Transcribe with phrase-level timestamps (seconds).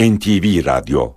[0.00, 1.12] NTV Radyo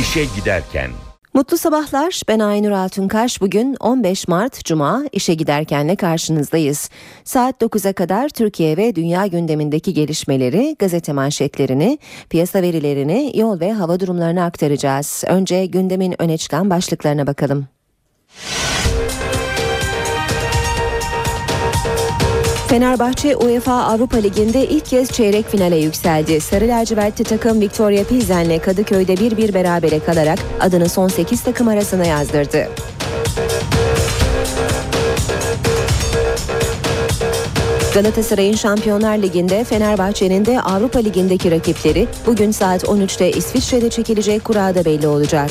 [0.00, 0.90] İşe giderken
[1.34, 2.22] Mutlu sabahlar.
[2.28, 3.40] Ben Aynur Altunkaş.
[3.40, 6.90] Bugün 15 Mart Cuma işe giderkenle karşınızdayız.
[7.24, 11.98] Saat 9'a kadar Türkiye ve dünya gündemindeki gelişmeleri, gazete manşetlerini,
[12.30, 15.24] piyasa verilerini, yol ve hava durumlarını aktaracağız.
[15.26, 17.66] Önce gündemin öne çıkan başlıklarına bakalım.
[22.76, 26.40] Fenerbahçe UEFA Avrupa Ligi'nde ilk kez çeyrek finale yükseldi.
[26.40, 32.68] Sarı lacivertli takım Victoria Pilsen'le Kadıköy'de 1-1 berabere kalarak adını son 8 takım arasına yazdırdı.
[37.94, 45.08] Galatasaray'ın Şampiyonlar Ligi'nde Fenerbahçe'nin de Avrupa Ligi'ndeki rakipleri bugün saat 13'te İsviçre'de çekilecek kurada belli
[45.08, 45.50] olacak.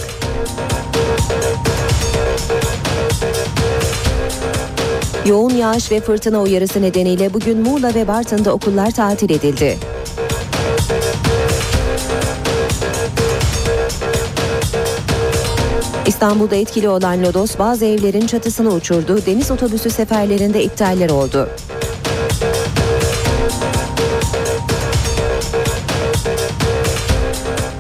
[5.26, 9.78] Yoğun yağış ve fırtına uyarısı nedeniyle bugün Muğla ve Bartın'da okullar tatil edildi.
[16.06, 19.26] İstanbul'da etkili olan lodos bazı evlerin çatısını uçurdu.
[19.26, 21.50] Deniz otobüsü seferlerinde iptaller oldu.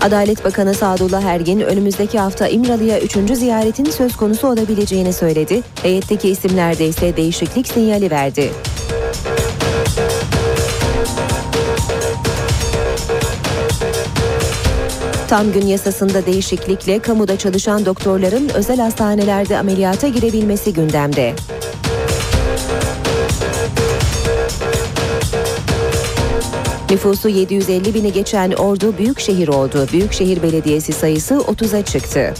[0.05, 3.13] Adalet Bakanı Sadullah Ergin önümüzdeki hafta İmralı'ya 3.
[3.37, 5.61] ziyaretin söz konusu olabileceğini söyledi.
[5.83, 8.51] Heyetteki isimlerde ise değişiklik sinyali verdi.
[15.27, 21.33] Tam gün yasasında değişiklikle kamuda çalışan doktorların özel hastanelerde ameliyata girebilmesi gündemde.
[26.95, 29.87] Nüfusu 750 bini geçen Ordu büyük şehir oldu.
[29.93, 32.33] Büyükşehir Belediyesi sayısı 30'a çıktı.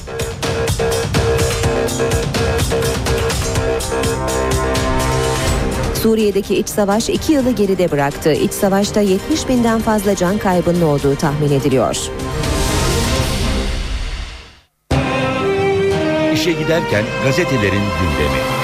[6.02, 8.34] Suriye'deki iç savaş iki yılı geride bıraktı.
[8.34, 11.98] İç savaşta 70 binden fazla can kaybının olduğu tahmin ediliyor.
[16.34, 18.55] İşe giderken gazetelerin gündemi.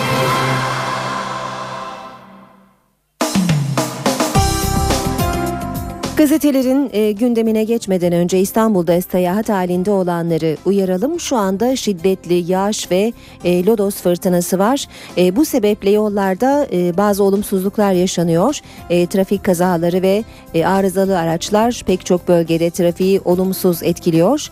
[6.22, 11.20] Gazetelerin e, gündemine geçmeden önce İstanbul'da seyahat halinde olanları uyaralım.
[11.20, 14.86] Şu anda şiddetli yağış ve e, lodos fırtınası var.
[15.18, 18.60] E, bu sebeple yollarda e, bazı olumsuzluklar yaşanıyor.
[18.90, 20.24] E, trafik kazaları ve
[20.54, 24.50] e, arızalı araçlar pek çok bölgede trafiği olumsuz etkiliyor.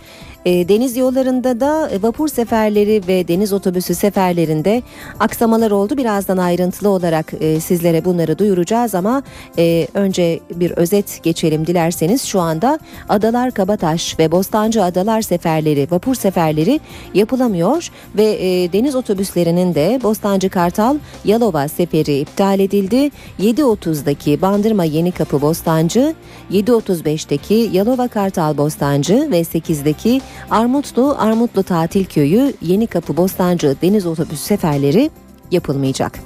[0.50, 4.82] E, deniz yollarında da vapur seferleri ve deniz otobüsü seferlerinde
[5.20, 5.98] aksamalar oldu.
[5.98, 9.24] Birazdan ayrıntılı olarak e, sizlere bunları duyuracağız ama
[9.58, 12.24] e, önce bir özet geçelim dilerseniz.
[12.24, 12.80] Şu anda
[13.10, 16.80] Adalar Kabataş ve Bostancı Adalar seferleri, vapur seferleri
[17.14, 23.12] yapılamıyor ve e, deniz otobüslerinin de Bostancı Kartal Yalova seferi iptal edildi.
[23.40, 26.14] 7.30'daki Bandırma Yenikapı Bostancı,
[26.52, 34.40] 7.35'teki Yalova Kartal Bostancı ve 8'deki Armutlu, Armutlu Tatil Köyü, Yeni Kapı Bostancı deniz otobüs
[34.40, 35.10] seferleri
[35.52, 36.20] yapılmayacak.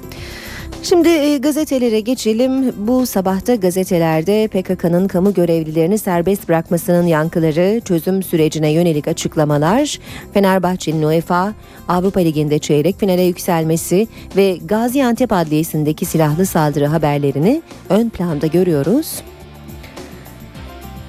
[0.83, 2.73] Şimdi e, gazetelere geçelim.
[2.87, 9.99] Bu sabahta gazetelerde PKK'nın kamu görevlilerini serbest bırakmasının yankıları, çözüm sürecine yönelik açıklamalar,
[10.33, 11.53] Fenerbahçe'nin UEFA
[11.87, 19.23] Avrupa Ligi'nde çeyrek finale yükselmesi ve Gaziantep Adliyesi'ndeki silahlı saldırı haberlerini ön planda görüyoruz.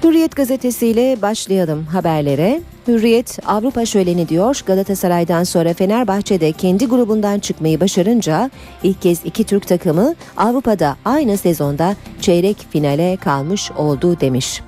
[0.03, 2.61] Hürriyet gazetesiyle başlayalım haberlere.
[2.87, 8.51] Hürriyet Avrupa şöleni diyor Galatasaray'dan sonra Fenerbahçe'de kendi grubundan çıkmayı başarınca
[8.83, 14.61] ilk kez iki Türk takımı Avrupa'da aynı sezonda çeyrek finale kalmış oldu demiş.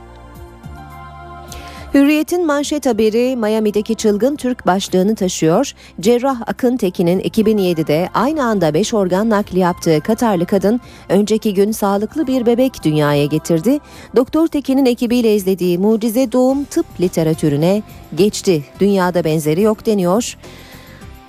[1.97, 5.73] Hürriyet'in manşet haberi Miami'deki çılgın Türk başlığını taşıyor.
[5.99, 12.27] Cerrah Akın Tekin'in 2007'de aynı anda 5 organ nakli yaptığı Katarlı kadın önceki gün sağlıklı
[12.27, 13.79] bir bebek dünyaya getirdi.
[14.15, 17.83] Doktor Tekin'in ekibiyle izlediği mucize doğum tıp literatürüne
[18.15, 18.63] geçti.
[18.79, 20.37] Dünyada benzeri yok deniyor.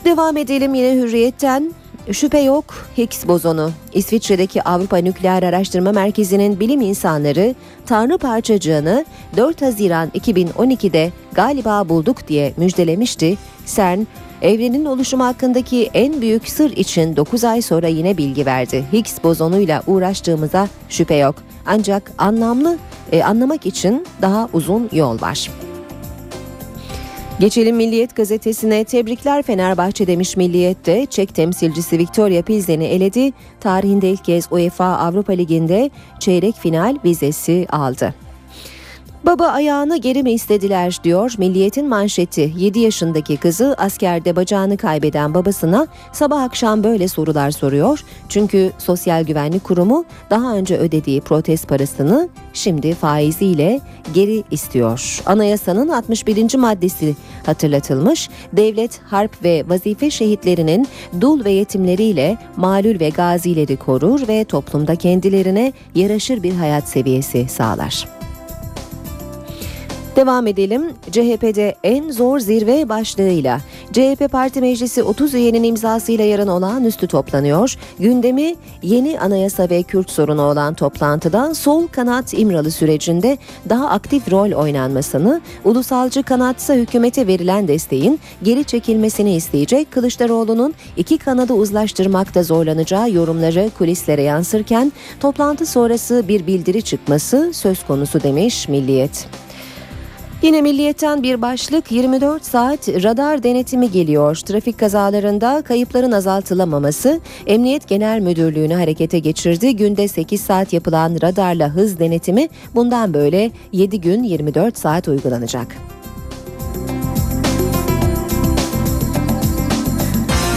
[0.05, 1.73] Devam edelim yine Hürriyet'ten.
[2.13, 2.65] Şüphe yok
[2.99, 3.71] Higgs bozonu.
[3.95, 7.55] İsviçre'deki Avrupa Nükleer Araştırma Merkezi'nin bilim insanları
[7.87, 9.05] Tanrı parçacığını
[9.37, 13.37] 4 Haziran 2012'de galiba bulduk diye müjdelemişti.
[13.67, 14.07] CERN
[14.43, 18.85] evrenin oluşumu hakkındaki en büyük sır için 9 ay sonra yine bilgi verdi.
[18.93, 21.35] Higgs bozonuyla uğraştığımıza şüphe yok.
[21.67, 22.79] Ancak anlamlı
[23.13, 25.51] e, anlamak için daha uzun yol var.
[27.41, 33.33] Geçelim Milliyet gazetesine tebrikler Fenerbahçe demiş Milliyet'te Çek temsilcisi Victoria Pilsen'i eledi.
[33.61, 35.91] Tarihinde ilk kez UEFA Avrupa Ligi'nde
[36.21, 38.15] çeyrek final vizesi aldı.
[39.27, 42.53] Baba ayağını geri mi istediler diyor Milliyet'in manşeti.
[42.57, 48.05] 7 yaşındaki kızı askerde bacağını kaybeden babasına sabah akşam böyle sorular soruyor.
[48.29, 53.81] Çünkü Sosyal Güvenlik Kurumu daha önce ödediği protest parasını şimdi faiziyle
[54.15, 55.21] geri istiyor.
[55.27, 56.55] Anayasanın 61.
[56.55, 57.17] maddesi
[57.47, 58.29] hatırlatılmış.
[58.53, 60.89] Devlet, harp ve vazife şehitlerinin
[61.21, 68.19] dul ve yetimleriyle malul ve gazileri korur ve toplumda kendilerine yaraşır bir hayat seviyesi sağlar.
[70.19, 70.83] Devam edelim.
[71.11, 73.61] CHP'de en zor zirve başlığıyla.
[73.93, 77.77] CHP Parti Meclisi 30 üyenin imzasıyla yarın olağanüstü toplanıyor.
[77.99, 83.39] Gündemi yeni anayasa ve Kürt sorunu olan toplantıdan sol kanat İmralı sürecinde
[83.69, 91.53] daha aktif rol oynanmasını, ulusalcı kanatsa hükümete verilen desteğin geri çekilmesini isteyecek Kılıçdaroğlu'nun iki kanadı
[91.53, 99.29] uzlaştırmakta zorlanacağı yorumları kulislere yansırken toplantı sonrası bir bildiri çıkması söz konusu demiş Milliyet.
[100.43, 104.37] Yine milliyetten bir başlık 24 saat radar denetimi geliyor.
[104.37, 109.77] Trafik kazalarında kayıpların azaltılamaması Emniyet Genel Müdürlüğü'nü harekete geçirdi.
[109.77, 115.77] Günde 8 saat yapılan radarla hız denetimi bundan böyle 7 gün 24 saat uygulanacak.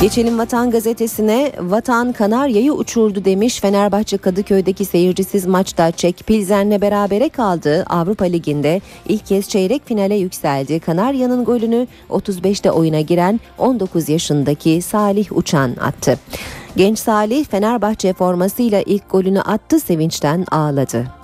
[0.02, 7.86] Geçelim Vatan Gazetesi'ne Vatan Kanarya'yı uçurdu demiş Fenerbahçe Kadıköy'deki seyircisiz maçta Çek Pilsen'le berabere kaldı.
[7.90, 10.80] Avrupa Ligi'nde ilk kez çeyrek finale yükseldi.
[10.80, 16.20] Kanarya'nın golünü 35'te oyuna giren 19 yaşındaki Salih Uçan attı.
[16.76, 21.21] Genç Salih Fenerbahçe formasıyla ilk golünü attı sevinçten ağladı.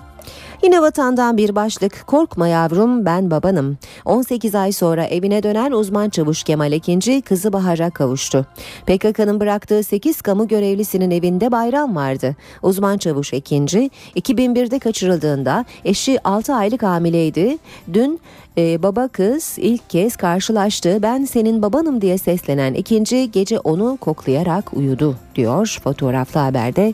[0.64, 3.78] Yine vatandan bir başlık korkma yavrum ben babanım.
[4.06, 8.46] 18 ay sonra evine dönen uzman çavuş Kemal Ekinci kızı Bahar'a kavuştu.
[8.86, 12.36] PKK'nın bıraktığı 8 kamu görevlisinin evinde bayram vardı.
[12.62, 17.58] Uzman çavuş Ekinci 2001'de kaçırıldığında eşi 6 aylık hamileydi.
[17.94, 18.20] Dün
[18.58, 21.00] e, baba kız ilk kez karşılaştı.
[21.02, 26.94] Ben senin babanım diye seslenen ikinci gece onu koklayarak uyudu diyor fotoğraflı haberde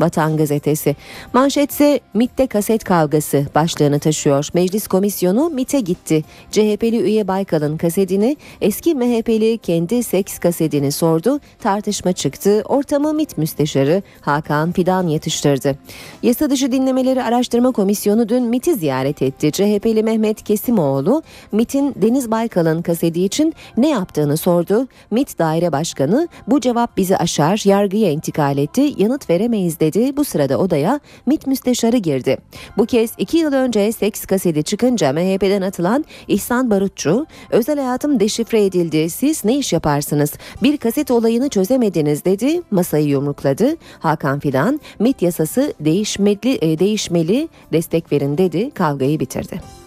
[0.00, 0.96] Vatan Gazetesi.
[1.32, 4.48] Manşetse MIT'te kaset kavgası başlığını taşıyor.
[4.54, 6.24] Meclis komisyonu MIT'e gitti.
[6.50, 11.40] CHP'li üye Baykal'ın kasetini eski MHP'li kendi seks kasetini sordu.
[11.62, 12.62] Tartışma çıktı.
[12.68, 15.78] Ortamı MIT müsteşarı Hakan Fidan yatıştırdı.
[16.22, 19.52] Yasa dışı dinlemeleri araştırma komisyonu dün MIT'i ziyaret etti.
[19.52, 24.88] CHP'li Mehmet Kesimoğlu MIT'in Deniz Baykal'ın kaseti için ne yaptığını sordu.
[25.10, 29.83] MIT daire başkanı bu cevap bizi aşar yargıya intikal etti yanıt veremeyiz dedi.
[30.16, 32.38] Bu sırada odaya MİT müsteşarı girdi.
[32.78, 38.64] Bu kez iki yıl önce seks kaseti çıkınca MHP'den atılan İhsan Barutçu, özel hayatım deşifre
[38.64, 40.32] edildi, siz ne iş yaparsınız,
[40.62, 43.76] bir kaset olayını çözemediniz dedi, masayı yumrukladı.
[43.98, 49.83] Hakan Fidan, MİT yasası değişmeli, e, değişmeli, destek verin dedi, kavgayı bitirdi.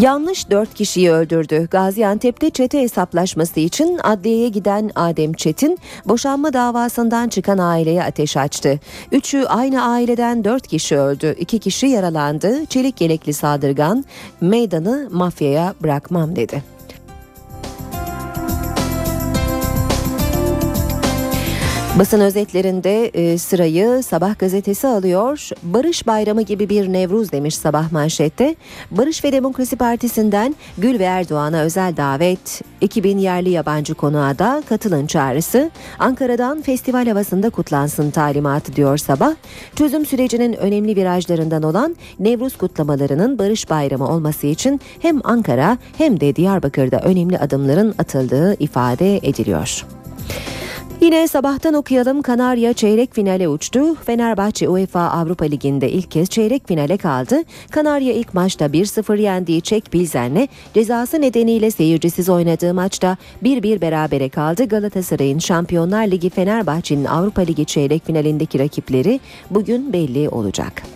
[0.00, 1.68] Yanlış dört kişiyi öldürdü.
[1.70, 8.80] Gaziantep'te çete hesaplaşması için adliyeye giden Adem Çetin boşanma davasından çıkan aileye ateş açtı.
[9.12, 11.34] Üçü aynı aileden dört kişi öldü.
[11.38, 12.66] iki kişi yaralandı.
[12.66, 14.04] Çelik yelekli saldırgan
[14.40, 16.75] meydanı mafyaya bırakmam dedi.
[21.98, 25.48] Basın özetlerinde e, sırayı Sabah gazetesi alıyor.
[25.62, 28.54] Barış Bayramı gibi bir Nevruz demiş Sabah manşette.
[28.90, 32.62] Barış ve Demokrasi Partisi'nden Gül ve Erdoğan'a özel davet.
[32.80, 35.70] 2000 yerli yabancı konuğa da katılın çağrısı.
[35.98, 39.34] Ankara'dan festival havasında kutlansın talimatı diyor Sabah.
[39.76, 46.36] Çözüm sürecinin önemli virajlarından olan Nevruz kutlamalarının Barış Bayramı olması için hem Ankara hem de
[46.36, 49.86] Diyarbakır'da önemli adımların atıldığı ifade ediliyor.
[51.00, 53.94] Yine sabahtan okuyalım Kanarya çeyrek finale uçtu.
[53.94, 57.42] Fenerbahçe UEFA Avrupa Ligi'nde ilk kez çeyrek finale kaldı.
[57.70, 64.64] Kanarya ilk maçta 1-0 yendiği Çek Bilzen'le cezası nedeniyle seyircisiz oynadığı maçta 1-1 berabere kaldı.
[64.64, 70.95] Galatasaray'ın Şampiyonlar Ligi Fenerbahçe'nin Avrupa Ligi çeyrek finalindeki rakipleri bugün belli olacak.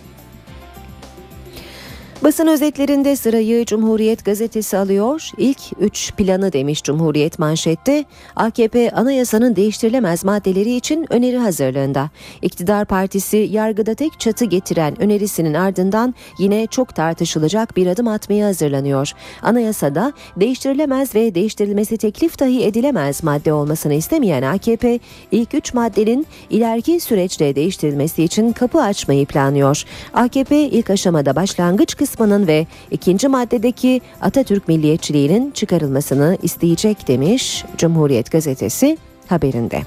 [2.23, 5.29] Basın özetlerinde sırayı Cumhuriyet gazetesi alıyor.
[5.37, 8.05] İlk üç planı demiş Cumhuriyet manşette.
[8.35, 12.09] AKP anayasanın değiştirilemez maddeleri için öneri hazırlığında.
[12.41, 19.11] İktidar partisi yargıda tek çatı getiren önerisinin ardından yine çok tartışılacak bir adım atmaya hazırlanıyor.
[19.41, 24.99] Anayasada değiştirilemez ve değiştirilmesi teklif dahi edilemez madde olmasını istemeyen AKP
[25.31, 29.83] ilk üç maddenin ileriki süreçte değiştirilmesi için kapı açmayı planlıyor.
[30.13, 38.31] AKP ilk aşamada başlangıç kısmı kısmının ve ikinci maddedeki Atatürk milliyetçiliğinin çıkarılmasını isteyecek demiş Cumhuriyet
[38.31, 39.81] gazetesi haberinde.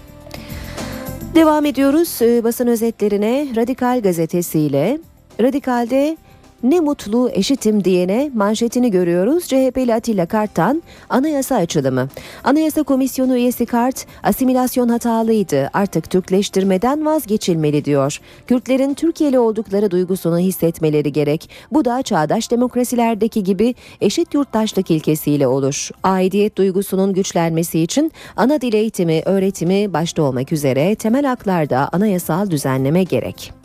[1.35, 4.99] Devam ediyoruz e, basın özetlerine Radikal gazetesiyle.
[5.41, 6.17] Radikal'de
[6.65, 9.45] ne mutlu eşitim diyene manşetini görüyoruz.
[9.45, 12.09] CHP'li Atilla Kart'tan anayasa açılımı.
[12.45, 18.21] Anayasa Komisyonu üyesi Kart, asimilasyon hatalıydı artık Türkleştirmeden vazgeçilmeli diyor.
[18.47, 21.51] Kürtlerin Türkiye'li oldukları duygusunu hissetmeleri gerek.
[21.73, 25.91] Bu da çağdaş demokrasilerdeki gibi eşit yurttaşlık ilkesiyle olur.
[26.03, 33.05] Aidiyet duygusunun güçlenmesi için ana dil eğitimi, öğretimi başta olmak üzere temel haklarda anayasal düzenleme
[33.05, 33.64] gerek.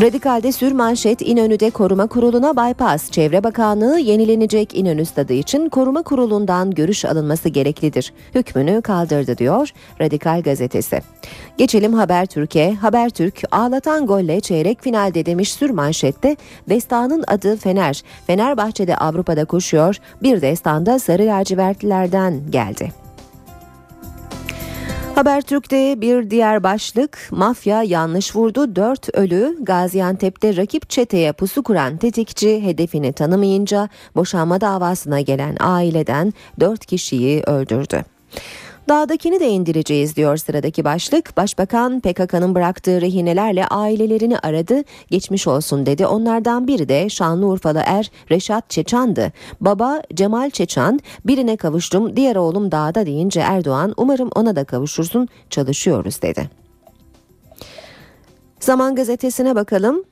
[0.00, 3.10] Radikal'de sür manşet İnönü'de koruma kuruluna bypass.
[3.10, 8.12] Çevre Bakanlığı yenilenecek İnönü stadı için koruma kurulundan görüş alınması gereklidir.
[8.34, 11.00] Hükmünü kaldırdı diyor Radikal gazetesi.
[11.58, 12.74] Geçelim Habertürk'e.
[12.74, 16.36] Habertürk ağlatan golle çeyrek finalde demiş sür manşette
[16.68, 18.02] destanın adı Fener.
[18.26, 19.96] Fenerbahçe'de Avrupa'da koşuyor.
[20.22, 23.05] Bir destanda sarı lacivertlilerden geldi.
[25.16, 32.64] Habertürk'te bir diğer başlık mafya yanlış vurdu 4 ölü Gaziantep'te rakip çeteye pusu kuran tetikçi
[32.64, 38.04] hedefini tanımayınca boşanma davasına gelen aileden 4 kişiyi öldürdü.
[38.88, 41.36] Dağdakini de indireceğiz diyor sıradaki başlık.
[41.36, 46.06] Başbakan PKK'nın bıraktığı rehinelerle ailelerini aradı, geçmiş olsun dedi.
[46.06, 49.32] Onlardan biri de Şanlıurfalı er Reşat Çeçan'dı.
[49.60, 56.22] Baba Cemal Çeçan, birine kavuştum, diğer oğlum dağda deyince Erdoğan umarım ona da kavuşursun, çalışıyoruz
[56.22, 56.50] dedi.
[58.60, 60.04] Zaman gazetesine bakalım.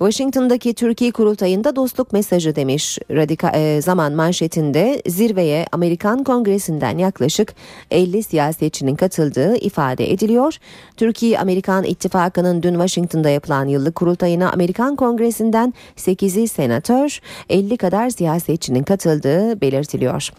[0.00, 7.54] Washington'daki Türkiye kurultayında dostluk mesajı demiş Radika, e, zaman manşetinde zirveye Amerikan Kongresi'nden yaklaşık
[7.90, 10.56] 50 siyasetçinin katıldığı ifade ediliyor.
[10.96, 19.60] Türkiye-Amerikan ittifakının dün Washington'da yapılan yıllık kurultayına Amerikan Kongresi'nden 8'i senatör 50 kadar siyasetçinin katıldığı
[19.60, 20.30] belirtiliyor.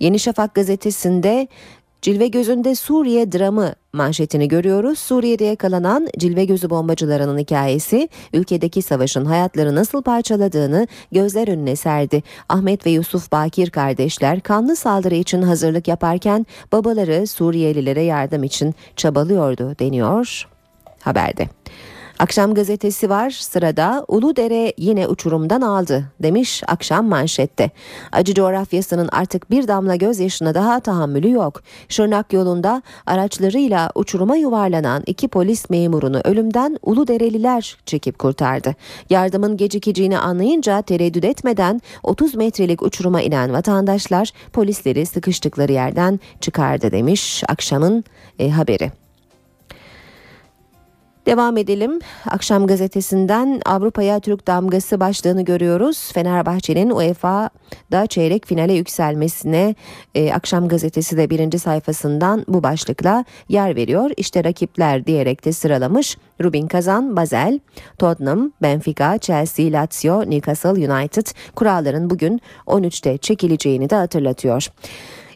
[0.00, 1.48] Yeni Şafak gazetesinde
[2.04, 4.98] Cilve gözünde Suriye dramı manşetini görüyoruz.
[4.98, 12.22] Suriye'de yakalanan cilve gözü bombacılarının hikayesi ülkedeki savaşın hayatları nasıl parçaladığını gözler önüne serdi.
[12.48, 19.78] Ahmet ve Yusuf Bakir kardeşler kanlı saldırı için hazırlık yaparken babaları Suriyelilere yardım için çabalıyordu
[19.78, 20.48] deniyor
[21.00, 21.48] haberde.
[22.18, 27.70] Akşam gazetesi var sırada Uludere yine uçurumdan aldı demiş akşam manşette.
[28.12, 31.62] Acı coğrafyasının artık bir damla gözyaşına daha tahammülü yok.
[31.88, 38.74] Şırnak yolunda araçlarıyla uçuruma yuvarlanan iki polis memurunu ölümden Uludereliler çekip kurtardı.
[39.10, 47.42] Yardımın gecikeceğini anlayınca tereddüt etmeden 30 metrelik uçuruma inen vatandaşlar polisleri sıkıştıkları yerden çıkardı demiş
[47.48, 48.04] akşamın
[48.38, 49.03] e, haberi.
[51.34, 51.98] Devam edelim.
[52.30, 56.12] Akşam gazetesinden Avrupa'ya Türk damgası başlığını görüyoruz.
[56.12, 59.74] Fenerbahçe'nin UEFA'da çeyrek finale yükselmesine
[60.14, 64.10] e, Akşam gazetesi de birinci sayfasından bu başlıkla yer veriyor.
[64.16, 66.18] İşte rakipler diyerek de sıralamış.
[66.42, 67.60] Rubin Kazan, Basel,
[67.98, 74.68] Tottenham, Benfica, Chelsea, Lazio, Newcastle United kuralların bugün 13'te çekileceğini de hatırlatıyor.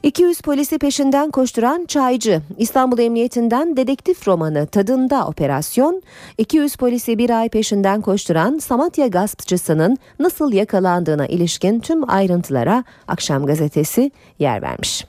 [0.02, 6.02] 200 polisi peşinden koşturan çaycı İstanbul Emniyetinden dedektif romanı tadında operasyon
[6.38, 14.10] 200 polisi bir ay peşinden koşturan Samatya gaspçısının nasıl yakalandığına ilişkin tüm ayrıntılara Akşam gazetesi
[14.38, 15.04] yer vermiş.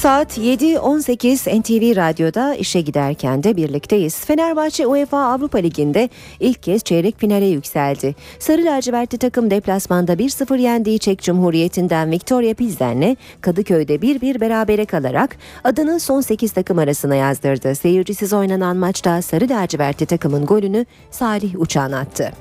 [0.00, 4.24] Saat 7.18 NTV Radyo'da işe giderken de birlikteyiz.
[4.24, 6.08] Fenerbahçe UEFA Avrupa Ligi'nde
[6.40, 8.14] ilk kez çeyrek finale yükseldi.
[8.38, 16.00] Sarı lacivertli takım deplasmanda 1-0 yendiği Çek Cumhuriyeti'nden Victoria Pilsen'le Kadıköy'de 1-1 berabere kalarak adını
[16.00, 17.74] son 8 takım arasına yazdırdı.
[17.74, 22.32] Seyircisiz oynanan maçta Sarı lacivertli takımın golünü Salih Uçan attı.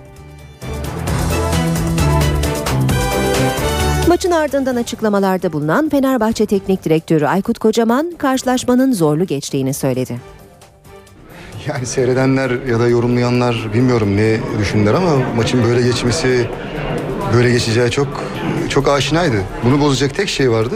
[4.09, 10.19] Maçın ardından açıklamalarda bulunan Fenerbahçe Teknik Direktörü Aykut Kocaman karşılaşmanın zorlu geçtiğini söyledi.
[11.67, 16.49] Yani seyredenler ya da yorumlayanlar bilmiyorum ne düşündüler ama maçın böyle geçmesi
[17.33, 18.07] böyle geçeceği çok
[18.69, 19.41] çok aşinaydı.
[19.63, 20.75] Bunu bozacak tek şey vardı.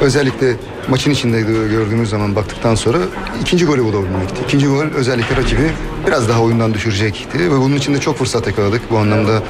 [0.00, 0.56] Özellikle
[0.88, 2.98] maçın içinde gördüğümüz zaman baktıktan sonra
[3.40, 4.42] ikinci golü bulabilmekti.
[4.44, 5.70] İkinci gol özellikle rakibi
[6.06, 8.82] biraz daha oyundan düşürecekti ve bunun için de çok fırsat yakaladık.
[8.90, 9.42] Bu anlamda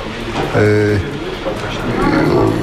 [0.57, 0.95] e,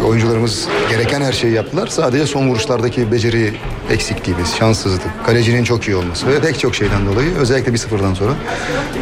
[0.10, 1.88] oyuncularımız gereken her şeyi yaptılar.
[1.88, 3.54] Sadece son vuruşlardaki beceri
[3.90, 8.32] eksikliğimiz, şanssızlık, kalecinin çok iyi olması ve pek çok şeyden dolayı özellikle bir sıfırdan sonra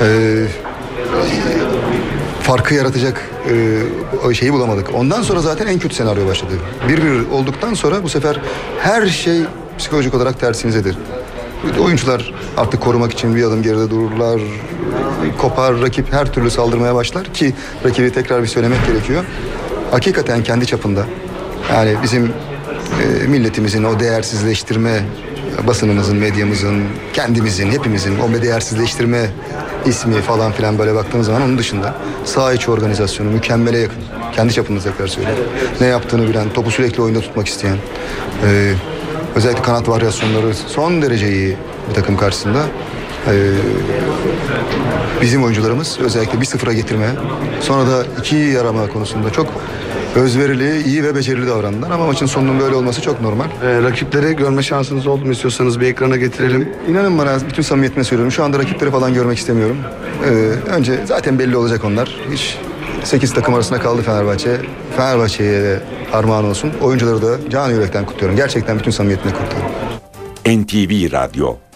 [0.02, 0.08] e,
[2.42, 3.30] farkı yaratacak
[4.30, 4.90] e, şeyi bulamadık.
[4.94, 6.54] Ondan sonra zaten en kötü senaryo başladı.
[6.90, 8.40] Bir bir olduktan sonra bu sefer
[8.80, 9.42] her şey
[9.78, 10.98] psikolojik olarak tersinizedir.
[11.80, 14.42] Oyuncular artık korumak için bir adım geride dururlar.
[15.38, 17.54] Kopar rakip her türlü saldırmaya başlar ki
[17.86, 19.24] rakibi tekrar bir söylemek gerekiyor.
[19.92, 21.06] Hakikaten kendi çapında
[21.74, 25.04] yani bizim e, milletimizin o değersizleştirme
[25.68, 29.30] basınımızın, medyamızın, kendimizin, hepimizin o değersizleştirme
[29.86, 33.98] ismi falan filan böyle baktığımız zaman onun dışında saha içi organizasyonu mükemmele yakın.
[34.36, 35.44] Kendi çapında tekrar söylüyorum.
[35.82, 37.78] Ne yaptığını bilen, topu sürekli oyunda tutmak isteyen,
[38.48, 38.74] e,
[39.36, 41.58] özellikle kanat varyasyonları son derece iyi
[41.90, 42.60] bir takım karşısında.
[43.28, 43.34] E,
[45.22, 47.08] bizim oyuncularımız özellikle bir sıfıra getirme,
[47.62, 49.48] sonra da iki yarama konusunda çok
[50.16, 53.46] özverili, iyi ve becerili davrandılar ama maçın sonunun böyle olması çok normal.
[53.46, 56.70] Ee, rakipleri görme şansınız oldu mu istiyorsanız bir ekrana getirelim.
[56.90, 58.32] İnanın bana bütün samimiyetime söylüyorum.
[58.32, 59.78] Şu anda rakipleri falan görmek istemiyorum.
[60.26, 60.30] Ee,
[60.70, 62.16] önce zaten belli olacak onlar.
[62.32, 62.58] Hiç
[63.04, 64.58] 8 takım arasında kaldı Fenerbahçe.
[64.98, 65.80] Fenerbahçe'ye de
[66.14, 66.72] armağan olsun.
[66.82, 68.38] Oyuncuları da canı yürekten kutluyorum.
[68.38, 69.72] Gerçekten bütün samimiyetimle kutluyorum.
[70.46, 71.67] NTV Radyo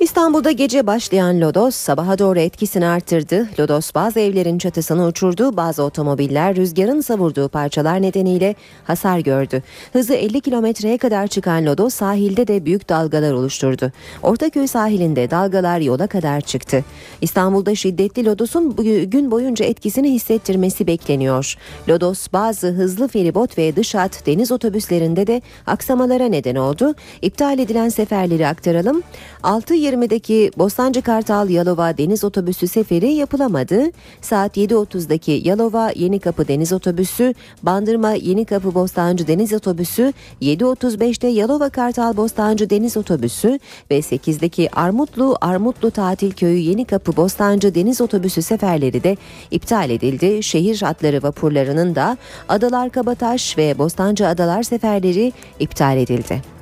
[0.00, 3.48] İstanbul'da gece başlayan lodos sabaha doğru etkisini arttırdı.
[3.60, 5.56] Lodos bazı evlerin çatısını uçurdu.
[5.56, 9.62] Bazı otomobiller rüzgarın savurduğu parçalar nedeniyle hasar gördü.
[9.92, 13.92] Hızı 50 kilometreye kadar çıkan lodos sahilde de büyük dalgalar oluşturdu.
[14.22, 16.84] Ortaköy sahilinde dalgalar yola kadar çıktı.
[17.20, 18.76] İstanbul'da şiddetli lodosun
[19.10, 21.56] gün boyunca etkisini hissettirmesi bekleniyor.
[21.88, 26.94] Lodos bazı hızlı feribot ve dış hat deniz otobüslerinde de aksamalara neden oldu.
[27.22, 29.02] İptal edilen seferleri aktaralım.
[29.42, 33.82] 6 20'deki Bostancı Kartal Yalova deniz otobüsü seferi yapılamadı.
[34.20, 41.68] Saat 7.30'daki Yalova Yeni Kapı deniz otobüsü, Bandırma Yeni Kapı Bostancı deniz otobüsü, 7.35'te Yalova
[41.68, 43.58] Kartal Bostancı deniz otobüsü
[43.90, 49.16] ve 8'deki Armutlu Armutlu Tatil Köyü Yeni Kapı Bostancı deniz otobüsü seferleri de
[49.50, 50.42] iptal edildi.
[50.42, 52.16] Şehir hatları vapurlarının da
[52.48, 56.57] Adalar Kabataş ve Bostancı Adalar seferleri iptal edildi.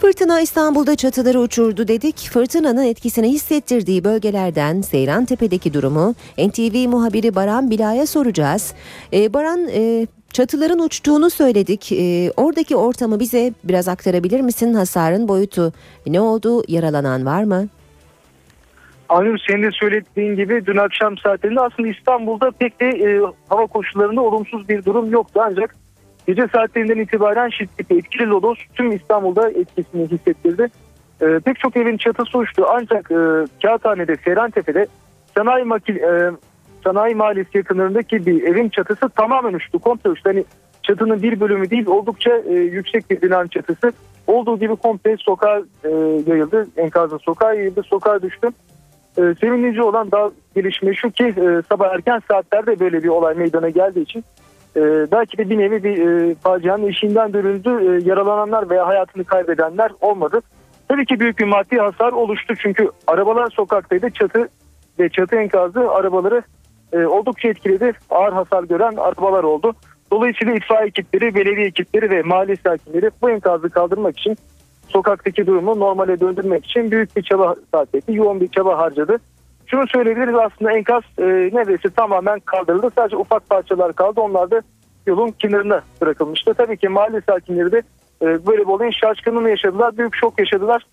[0.00, 2.16] Fırtına İstanbul'da çatıları uçurdu dedik.
[2.32, 8.74] Fırtınanın etkisini hissettirdiği bölgelerden Seyran Tepe'deki durumu NTV muhabiri Baran Bila'ya soracağız.
[9.12, 11.92] Ee, Baran e, çatıların uçtuğunu söyledik.
[11.92, 14.74] E, oradaki ortamı bize biraz aktarabilir misin?
[14.74, 15.72] Hasarın boyutu
[16.06, 16.62] ne oldu?
[16.68, 17.68] Yaralanan var mı?
[19.08, 24.20] Aynur senin de söylediğin gibi dün akşam saatlerinde aslında İstanbul'da pek de e, hava koşullarında
[24.20, 25.76] olumsuz bir durum yoktu ancak
[26.28, 30.68] Gece saatlerinden itibaren şiddetli etkili lodos tüm İstanbul'da etkisini hissettirdi.
[31.20, 33.16] E, pek çok evin çatısı uçtu ancak e,
[33.62, 34.86] Kağıthane'de, Serentepe'de
[35.36, 36.30] sanayi, makil, e,
[36.84, 39.78] sanayi mahallesi yakınlarındaki bir evin çatısı tamamen uçtu.
[39.78, 40.30] Komple uçtu.
[40.30, 40.44] Hani
[40.82, 43.92] çatının bir bölümü değil oldukça e, yüksek bir binanın çatısı.
[44.26, 45.88] Olduğu gibi komple sokağa e,
[46.26, 46.68] yayıldı.
[46.76, 47.82] Enkazı sokağa yayıldı.
[47.82, 48.48] Sokağa düştü.
[49.18, 53.68] E, sevindirici olan daha gelişme şu ki e, sabah erken saatlerde böyle bir olay meydana
[53.68, 54.24] geldiği için
[54.76, 54.80] e,
[55.12, 57.70] belki de bir nevi bir e, facianın eşiğinden dönüldü.
[57.70, 60.40] E, yaralananlar veya hayatını kaybedenler olmadı.
[60.88, 64.10] Tabii ki büyük bir maddi hasar oluştu çünkü arabalar sokaktaydı.
[64.10, 64.48] Çatı
[64.98, 66.42] ve çatı enkazı arabaları
[66.92, 67.92] e, oldukça etkiledi.
[68.10, 69.74] Ağır hasar gören arabalar oldu.
[70.12, 74.36] Dolayısıyla itfaiye ekipleri, belediye ekipleri ve mahalle sakinleri bu enkazı kaldırmak için
[74.88, 78.12] sokaktaki durumu normale döndürmek için büyük bir çaba sarf etti.
[78.14, 79.18] Yoğun bir çaba harcadı.
[79.70, 82.90] Şunu söyleyebiliriz aslında enkaz e, neredeyse tamamen kaldırıldı.
[82.96, 84.20] Sadece ufak parçalar kaldı.
[84.20, 84.62] Onlar da
[85.06, 86.54] yolun kenarına bırakılmıştı.
[86.54, 87.82] Tabii ki mahalle sakinleri de
[88.22, 89.98] e, böyle bir olayın şaşkınlığını yaşadılar.
[89.98, 90.86] Büyük şok yaşadılar.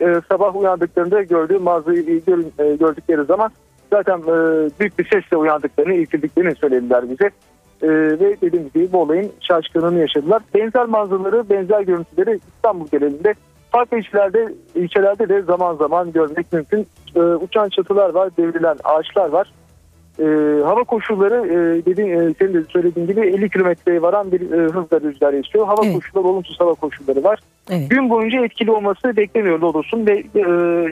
[0.00, 2.22] E, sabah uyandıklarında gördüğü mağazayı
[2.58, 3.50] e, gördükleri zaman
[3.92, 7.30] zaten e, büyük bir sesle uyandıklarını, irkildiklerini söylediler bize.
[7.82, 7.88] E,
[8.20, 10.42] ve dediğim gibi bu olayın şaşkınlığını yaşadılar.
[10.54, 13.34] Benzer manzaraları, benzer görüntüleri İstanbul genelinde
[13.72, 16.86] farklı ilçelerde, ilçelerde de zaman zaman görmek mümkün.
[17.16, 19.52] E, uçan çatılar var, devrilen ağaçlar var.
[20.18, 20.24] E,
[20.64, 25.00] hava koşulları e, dediğin, e, senin de söylediğin gibi 50 kilometreye varan bir e, hızla
[25.00, 25.66] rüzgar esiyor.
[25.66, 25.94] Hava evet.
[25.94, 27.38] koşulları olumsuz hava koşulları var.
[27.70, 27.90] Evet.
[27.90, 30.44] Gün boyunca etkili olması bekleniyor Lodos'un ve e,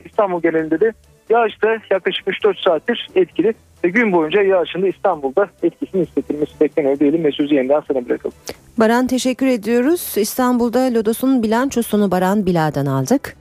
[0.04, 0.92] İstanbul genelinde de
[1.28, 3.54] yağış da yaklaşık 3-4 saattir etkili.
[3.86, 8.36] Ve gün boyunca yağışın da İstanbul'da etkisini hissettirmesi bekleniyor diyelim ve sözü yeniden sana bırakalım.
[8.78, 10.14] Baran teşekkür ediyoruz.
[10.16, 13.36] İstanbul'da Lodos'un bilançosunu Baran Bila'dan aldık.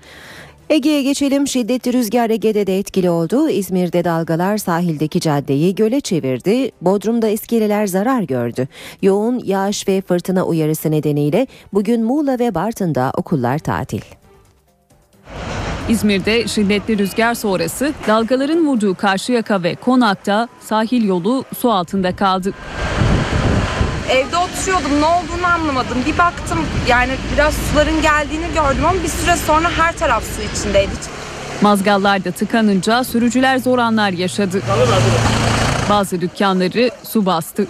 [0.70, 1.48] Ege'ye geçelim.
[1.48, 3.50] Şiddetli rüzgar Ege'de de etkili oldu.
[3.50, 6.72] İzmir'de dalgalar sahildeki caddeyi göle çevirdi.
[6.82, 8.68] Bodrum'da iskeleler zarar gördü.
[9.02, 14.02] Yoğun yağış ve fırtına uyarısı nedeniyle bugün Muğla ve Bartın'da okullar tatil.
[15.89, 22.54] İzmir'de şiddetli rüzgar sonrası dalgaların vurduğu Karşıyaka ve Konak'ta sahil yolu su altında kaldı.
[24.10, 25.98] Evde oturuyordum ne olduğunu anlamadım.
[26.08, 30.91] Bir baktım yani biraz suların geldiğini gördüm ama bir süre sonra her taraf su içindeydi.
[31.62, 34.62] Mazgallarda tıkanınca sürücüler zor anlar yaşadı.
[35.89, 37.67] Bazı dükkanları su bastı.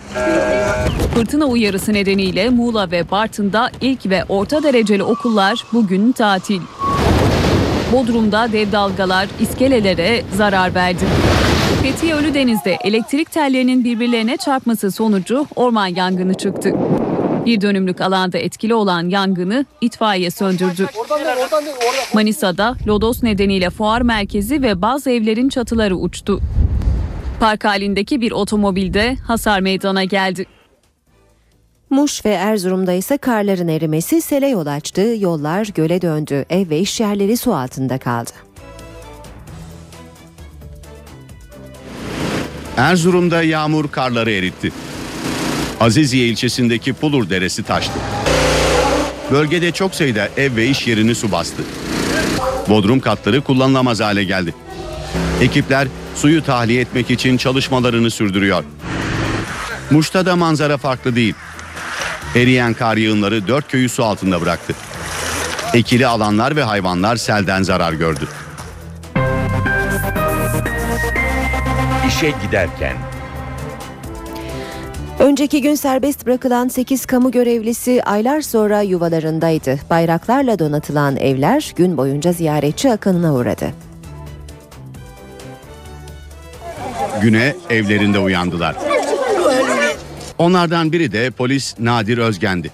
[1.16, 6.62] Fırtına uyarısı nedeniyle Muğla ve Bartın'da ilk ve orta dereceli okullar bugün tatil.
[7.96, 11.06] Bodrum'da dev dalgalar iskelelere zarar verdi.
[11.84, 16.74] Fethiye Ölüdeniz'de elektrik tellerinin birbirlerine çarpması sonucu orman yangını çıktı.
[17.46, 20.88] Bir dönümlük alanda etkili olan yangını itfaiye söndürdü.
[22.14, 26.42] Manisa'da lodos nedeniyle fuar merkezi ve bazı evlerin çatıları uçtu.
[27.40, 30.46] Park halindeki bir otomobilde hasar meydana geldi.
[31.96, 37.00] Muş ve Erzurum'da ise karların erimesi sele yol açtı, yollar göle döndü, ev ve iş
[37.00, 38.32] yerleri su altında kaldı.
[42.78, 44.72] Erzurum'da yağmur karları eritti.
[45.80, 48.00] Aziziye ilçesindeki Pulur Deresi taştı.
[49.32, 51.64] Bölgede çok sayıda ev ve iş yerini su bastı.
[52.70, 54.54] Bodrum katları kullanılamaz hale geldi.
[55.42, 58.64] Ekipler suyu tahliye etmek için çalışmalarını sürdürüyor.
[59.92, 61.34] Muş'ta da manzara farklı değil.
[62.36, 64.74] Eriyen kar yığınları dört köyü su altında bıraktı.
[65.74, 68.28] Ekili alanlar ve hayvanlar selden zarar gördü.
[72.08, 72.94] İşe giderken
[75.20, 79.80] Önceki gün serbest bırakılan 8 kamu görevlisi aylar sonra yuvalarındaydı.
[79.90, 83.66] Bayraklarla donatılan evler gün boyunca ziyaretçi akınına uğradı.
[87.22, 88.76] Güne evlerinde uyandılar.
[90.38, 92.72] Onlardan biri de polis Nadir Özgen'di.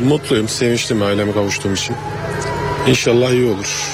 [0.00, 1.96] Mutluyum, sevinçliyim aileme kavuştuğum için.
[2.86, 3.90] İnşallah iyi olur.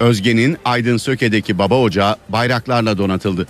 [0.00, 3.46] Özgen'in Aydın Söke'deki baba ocağı bayraklarla donatıldı.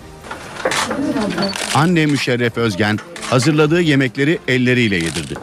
[1.74, 2.98] Anne Müşerref Özgen
[3.30, 5.34] hazırladığı yemekleri elleriyle yedirdi.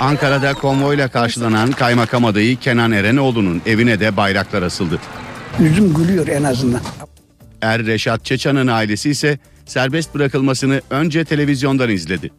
[0.00, 4.98] Ankara'da konvoyla karşılanan kaymakam adayı Kenan Erenoğlu'nun evine de bayraklar asıldı.
[5.60, 6.80] Yüzüm gülüyor en azından.
[7.62, 12.30] Er Reşat Çeçan'ın ailesi ise serbest bırakılmasını önce televizyondan izledi.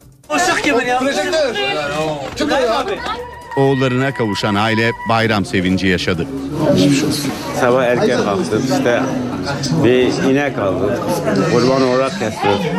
[3.58, 6.28] Oğullarına kavuşan aile bayram sevinci yaşadı.
[7.60, 9.02] Sabah erken kalktık işte
[9.84, 11.00] bir inek aldık.
[11.52, 12.72] Kurban olarak kestik.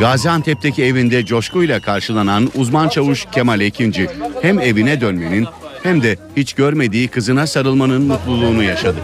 [0.00, 4.08] Gaziantep'teki evinde coşkuyla karşılanan uzman çavuş Kemal Ekinci
[4.42, 5.46] hem evine dönmenin
[5.82, 8.96] hem de hiç görmediği kızına sarılmanın mutluluğunu yaşadı.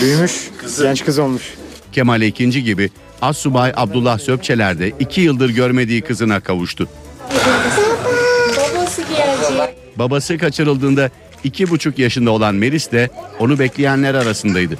[0.00, 0.50] Büyümüş,
[0.82, 1.54] genç kız olmuş.
[1.92, 2.90] Kemal Ekinci gibi
[3.22, 6.88] Assubay Abdullah Söpçeler de iki yıldır görmediği kızına kavuştu.
[8.56, 9.76] Babası gelecek.
[9.96, 11.10] Babası kaçırıldığında
[11.44, 14.78] iki buçuk yaşında olan Melis de onu bekleyenler arasındaydı.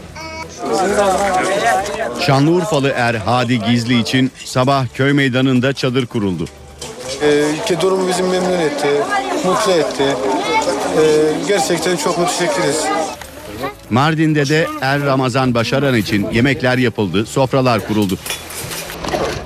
[2.20, 6.44] Şanlıurfalı er Hadi Gizli için sabah köy meydanında çadır kuruldu.
[7.22, 8.88] Ee, ülke durumu bizi memnun etti,
[9.44, 10.04] mutlu etti.
[10.04, 11.02] Ee,
[11.48, 12.84] gerçekten çok müteşekkiriz.
[13.90, 18.18] Mardin'de de Er Ramazan Başaran için yemekler yapıldı, sofralar kuruldu.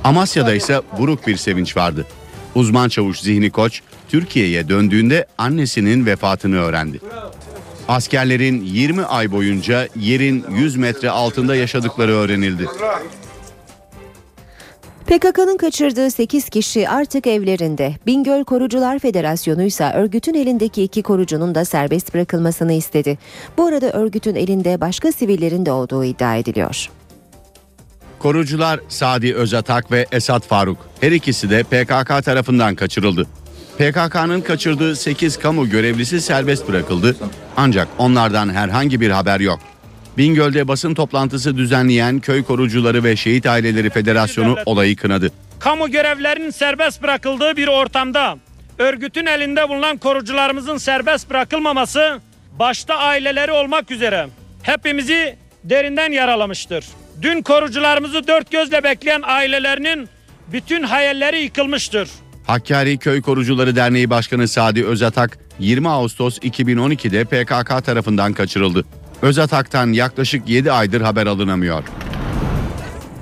[0.04, 2.06] Amasya'da ise buruk bir sevinç vardı.
[2.54, 7.00] Uzman çavuş Zihni Koç, Türkiye'ye döndüğünde annesinin vefatını öğrendi.
[7.88, 12.66] Askerlerin 20 ay boyunca yerin 100 metre altında yaşadıkları öğrenildi.
[15.06, 17.94] PKK'nın kaçırdığı 8 kişi artık evlerinde.
[18.06, 23.18] Bingöl Korucular Federasyonu ise örgütün elindeki iki korucunun da serbest bırakılmasını istedi.
[23.58, 26.88] Bu arada örgütün elinde başka sivillerin de olduğu iddia ediliyor.
[28.18, 33.26] Korucular Sadi Özatak ve Esat Faruk her ikisi de PKK tarafından kaçırıldı.
[33.78, 37.16] PKK'nın kaçırdığı 8 kamu görevlisi serbest bırakıldı
[37.56, 39.60] ancak onlardan herhangi bir haber yok.
[40.18, 45.30] Bingöl'de basın toplantısı düzenleyen Köy Korucuları ve Şehit Aileleri Federasyonu olayı kınadı.
[45.58, 48.38] Kamu görevlerinin serbest bırakıldığı bir ortamda
[48.78, 52.20] örgütün elinde bulunan korucularımızın serbest bırakılmaması
[52.58, 54.28] başta aileleri olmak üzere
[54.62, 56.84] hepimizi derinden yaralamıştır.
[57.22, 60.08] Dün korucularımızı dört gözle bekleyen ailelerinin
[60.52, 62.08] bütün hayalleri yıkılmıştır.
[62.46, 68.84] Hakkari Köy Korucuları Derneği Başkanı Sadi Özatak 20 Ağustos 2012'de PKK tarafından kaçırıldı.
[69.24, 71.84] Özatak'tan yaklaşık 7 aydır haber alınamıyor.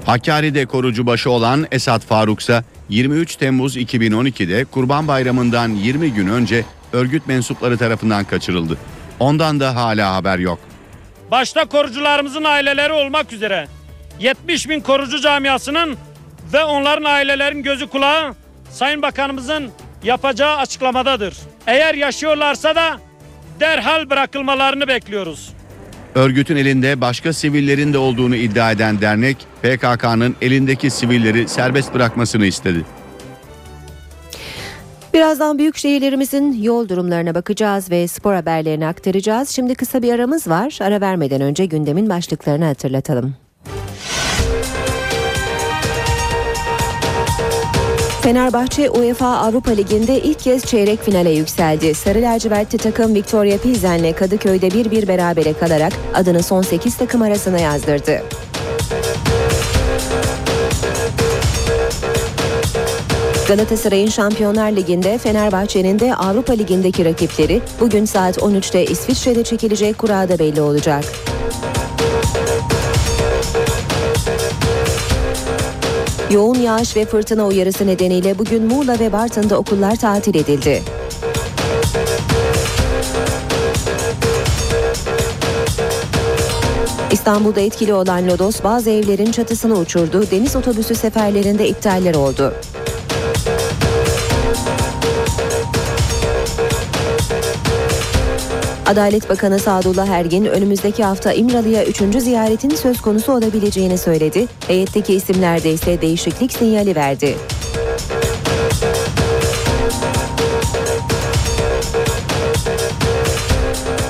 [0.07, 6.65] Hakkari'de korucu başı olan Esat Faruk ise 23 Temmuz 2012'de Kurban Bayramı'ndan 20 gün önce
[6.93, 8.79] örgüt mensupları tarafından kaçırıldı.
[9.21, 10.59] Ondan da hala haber yok.
[11.31, 13.69] Başta korucularımızın aileleri olmak üzere
[14.21, 15.97] 70 bin korucu camiasının
[16.53, 18.35] ve onların ailelerin gözü kulağı
[18.71, 19.71] Sayın Bakanımızın
[20.05, 21.37] yapacağı açıklamadadır.
[21.67, 23.01] Eğer yaşıyorlarsa da
[23.61, 25.53] derhal bırakılmalarını bekliyoruz.
[26.14, 32.85] Örgütün elinde başka sivillerin de olduğunu iddia eden dernek PKK'nın elindeki sivilleri serbest bırakmasını istedi.
[35.14, 39.48] Birazdan büyük şehirlerimizin yol durumlarına bakacağız ve spor haberlerini aktaracağız.
[39.48, 40.79] Şimdi kısa bir aramız var.
[40.83, 43.42] Ara vermeden önce gündemin başlıklarını hatırlatalım.
[48.23, 51.95] Fenerbahçe UEFA Avrupa Ligi'nde ilk kez çeyrek finale yükseldi.
[51.95, 58.23] Sarı lacivertli takım Victoria Pilsen'le Kadıköy'de 1-1 berabere kalarak adını son 8 takım arasına yazdırdı.
[63.49, 70.61] Galatasaray'ın Şampiyonlar Ligi'nde Fenerbahçe'nin de Avrupa Ligi'ndeki rakipleri bugün saat 13'te İsviçre'de çekilecek kurada belli
[70.61, 71.05] olacak.
[76.33, 80.83] Yoğun yağış ve fırtına uyarısı nedeniyle bugün Muğla ve Bartın'da okullar tatil edildi.
[87.11, 90.31] İstanbul'da etkili olan lodos bazı evlerin çatısını uçurdu.
[90.31, 92.55] Deniz otobüsü seferlerinde iptaller oldu.
[98.87, 101.97] Adalet Bakanı Sadullah Ergin önümüzdeki hafta İmralı'ya 3.
[102.18, 104.47] ziyaretin söz konusu olabileceğini söyledi.
[104.66, 107.37] Heyetteki isimlerde ise değişiklik sinyali verdi.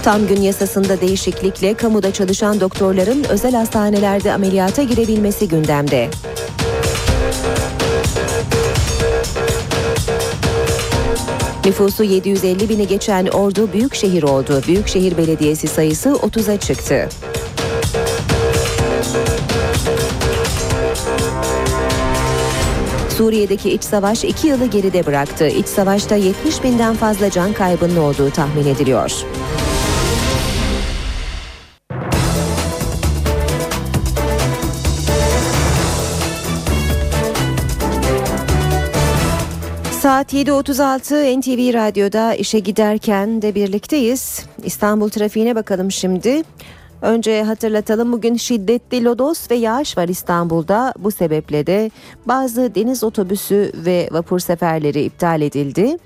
[0.03, 6.11] Tam gün yasasında değişiklikle kamuda çalışan doktorların özel hastanelerde ameliyata girebilmesi gündemde.
[11.67, 14.63] Nüfusu 750 bini geçen Ordu büyük şehir oldu.
[14.67, 17.09] Büyükşehir Belediyesi sayısı 30'a çıktı.
[23.09, 25.49] Suriye'deki iç savaş iki yılı geride bıraktı.
[25.49, 29.13] İç savaşta 70 binden fazla can kaybının olduğu tahmin ediliyor.
[40.23, 44.47] Saat 7.36 NTV Radyo'da işe giderken de birlikteyiz.
[44.65, 46.43] İstanbul trafiğine bakalım şimdi.
[47.03, 50.95] Önce hatırlatalım bugün şiddetli lodos ve yağış var İstanbul'da.
[50.99, 51.91] Bu sebeple de
[52.27, 55.97] bazı deniz otobüsü ve vapur seferleri iptal edildi.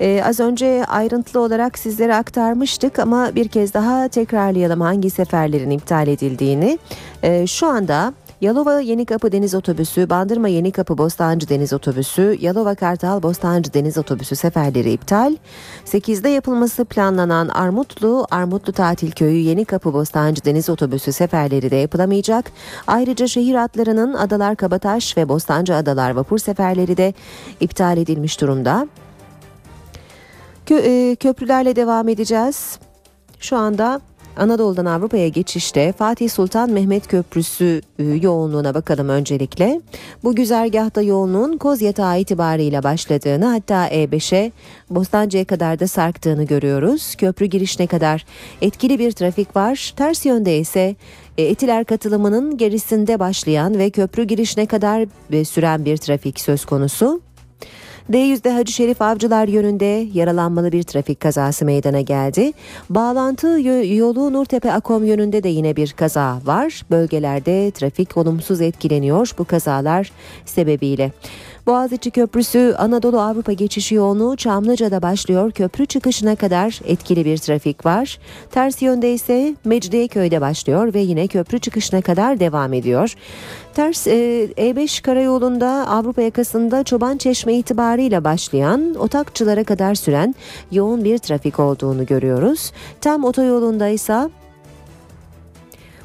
[0.00, 6.08] Ee, az önce ayrıntılı olarak sizlere aktarmıştık ama bir kez daha tekrarlayalım hangi seferlerin iptal
[6.08, 6.78] edildiğini.
[7.22, 13.74] Ee, şu anda Yalova Yenikapı Deniz Otobüsü, Bandırma Yenikapı Bostancı Deniz Otobüsü, Yalova Kartal Bostancı
[13.74, 15.36] Deniz Otobüsü seferleri iptal.
[15.84, 22.52] 8'de yapılması planlanan Armutlu, Armutlu Tatil Köyü Yenikapı Bostancı Deniz Otobüsü seferleri de yapılamayacak.
[22.86, 27.14] Ayrıca şehir hatlarının Adalar Kabataş ve Bostancı Adalar vapur seferleri de
[27.60, 28.88] iptal edilmiş durumda.
[30.66, 32.78] Kö- e, köprülerle devam edeceğiz.
[33.40, 34.00] Şu anda
[34.36, 39.80] Anadolu'dan Avrupa'ya geçişte Fatih Sultan Mehmet Köprüsü e, yoğunluğuna bakalım öncelikle.
[40.24, 44.52] Bu güzergahta yoğunluğun Koz yatağı itibariyle başladığını hatta E5'e
[44.90, 47.14] Bostancı'ya kadar da sarktığını görüyoruz.
[47.14, 48.24] Köprü girişine kadar
[48.62, 49.92] etkili bir trafik var.
[49.96, 50.96] Ters yönde ise
[51.38, 57.20] e, Etiler katılımının gerisinde başlayan ve köprü girişine kadar e, süren bir trafik söz konusu.
[58.12, 62.52] D100'de Hacı Şerif Avcılar yönünde yaralanmalı bir trafik kazası meydana geldi.
[62.90, 63.46] Bağlantı
[63.86, 66.82] yolu Nurtepe Akom yönünde de yine bir kaza var.
[66.90, 70.12] Bölgelerde trafik olumsuz etkileniyor bu kazalar
[70.44, 71.12] sebebiyle.
[71.66, 75.50] Boğaziçi Köprüsü Anadolu Avrupa geçişi yoğunluğu Çamlıca'da başlıyor.
[75.50, 78.18] Köprü çıkışına kadar etkili bir trafik var.
[78.50, 83.14] Ters yönde ise Mecidiyeköy'de başlıyor ve yine köprü çıkışına kadar devam ediyor.
[83.74, 84.12] Ters e,
[84.56, 90.34] E5 karayolunda Avrupa yakasında Çoban Çeşme itibarıyla başlayan Otakçılara kadar süren
[90.72, 92.72] yoğun bir trafik olduğunu görüyoruz.
[93.00, 94.28] Tam otoyolunda ise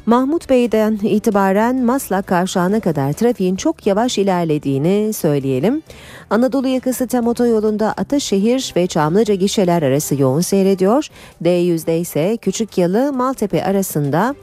[0.06, 5.82] Mahmut Bey'den itibaren Maslak kavşağına kadar trafiğin çok yavaş ilerlediğini söyleyelim.
[6.30, 11.08] Anadolu yakası tem otoyolunda Ataşehir ve Çamlıca gişeler arası yoğun seyrediyor.
[11.44, 14.36] D100'de ise Küçük Yalı Maltepe arasında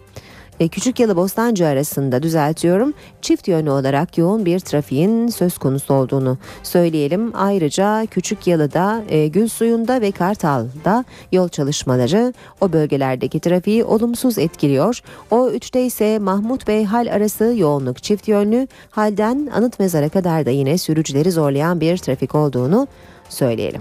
[0.60, 6.38] e, Küçük Yalı Bostancı arasında düzeltiyorum çift yönlü olarak yoğun bir trafiğin söz konusu olduğunu
[6.62, 7.32] söyleyelim.
[7.34, 15.00] Ayrıca Küçük Yalı'da, e, Gül Suyu'nda ve Kartal'da yol çalışmaları o bölgelerdeki trafiği olumsuz etkiliyor.
[15.30, 18.68] O üçte ise Mahmut Bey Hal arası yoğunluk çift yönlü.
[18.90, 22.86] Halden Anıt Mezar'a kadar da yine sürücüleri zorlayan bir trafik olduğunu
[23.28, 23.80] söyleyelim.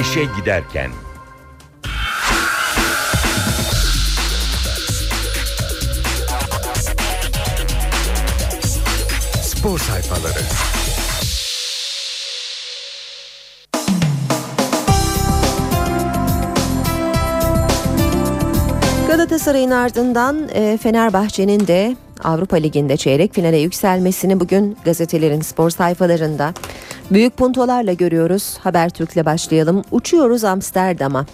[0.00, 0.90] İşe giderken
[9.60, 10.38] Spor sayfaları.
[19.08, 26.54] Galatasaray'ın ardından e, Fenerbahçe'nin de Avrupa Ligi'nde çeyrek finale yükselmesini bugün gazetelerin spor sayfalarında
[27.10, 28.58] büyük puntolarla görüyoruz.
[28.62, 29.84] Habertürk'le başlayalım.
[29.90, 31.26] Uçuyoruz Amsterdam'a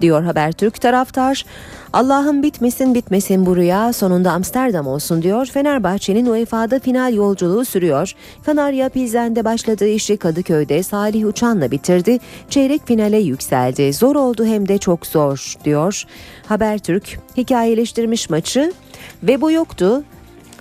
[0.00, 1.44] diyor Habertürk taraftar.
[1.92, 5.46] Allah'ım bitmesin bitmesin bu rüya sonunda Amsterdam olsun diyor.
[5.46, 8.12] Fenerbahçe'nin UEFA'da final yolculuğu sürüyor.
[8.46, 12.18] Kanarya Pilsen'de başladığı işi Kadıköy'de Salih Uçan'la bitirdi.
[12.50, 13.92] Çeyrek finale yükseldi.
[13.92, 16.04] Zor oldu hem de çok zor diyor.
[16.46, 18.72] Habertürk hikayeleştirmiş maçı
[19.22, 20.02] ve bu yoktu.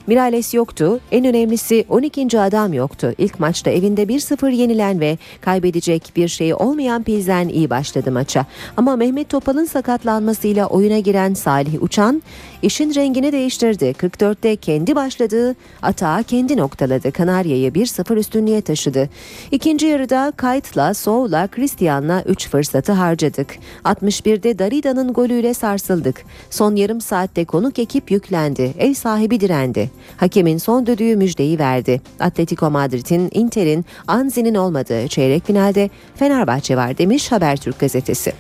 [0.08, 1.00] Mirales yoktu.
[1.12, 2.40] En önemlisi 12.
[2.40, 3.14] adam yoktu.
[3.18, 8.46] İlk maçta evinde 1-0 yenilen ve kaybedecek bir şey olmayan Pilsen iyi başladı maça.
[8.78, 12.22] Ama Mehmet Topal'ın sakatlanmasıyla oyuna giren Salih Uçan
[12.62, 13.86] işin rengini değiştirdi.
[13.86, 17.12] 44'te kendi başladığı atağı kendi noktaladı.
[17.12, 19.10] Kanarya'yı 1-0 üstünlüğe taşıdı.
[19.52, 23.56] İkinci yarıda Kayt'la, Soğ'la, Christian'la 3 fırsatı harcadık.
[23.86, 26.24] 61'de Darida'nın golüyle sarsıldık.
[26.50, 28.74] Son yarım saatte konuk ekip yüklendi.
[28.78, 29.97] Ev sahibi direndi.
[30.18, 32.02] Hakemin son düdüğü müjdeyi verdi.
[32.20, 38.34] Atletico Madrid'in, Inter'in, Anzi'nin olmadığı çeyrek finalde Fenerbahçe var demiş Habertürk gazetesi.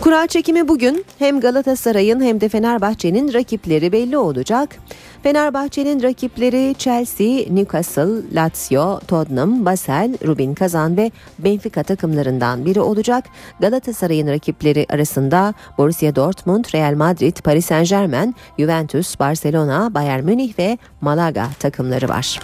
[0.00, 4.76] Kura çekimi bugün hem Galatasaray'ın hem de Fenerbahçe'nin rakipleri belli olacak.
[5.24, 13.24] Fenerbahçe'nin rakipleri Chelsea, Newcastle, Lazio, Tottenham, Basel, Rubin Kazan ve Benfica takımlarından biri olacak.
[13.60, 20.78] Galatasaray'ın rakipleri arasında Borussia Dortmund, Real Madrid, Paris Saint Germain, Juventus, Barcelona, Bayern Münih ve
[21.00, 22.40] Malaga takımları var.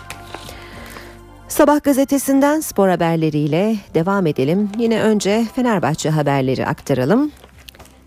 [1.49, 4.71] Sabah gazetesinden spor haberleriyle devam edelim.
[4.79, 7.33] Yine önce Fenerbahçe haberleri aktaralım.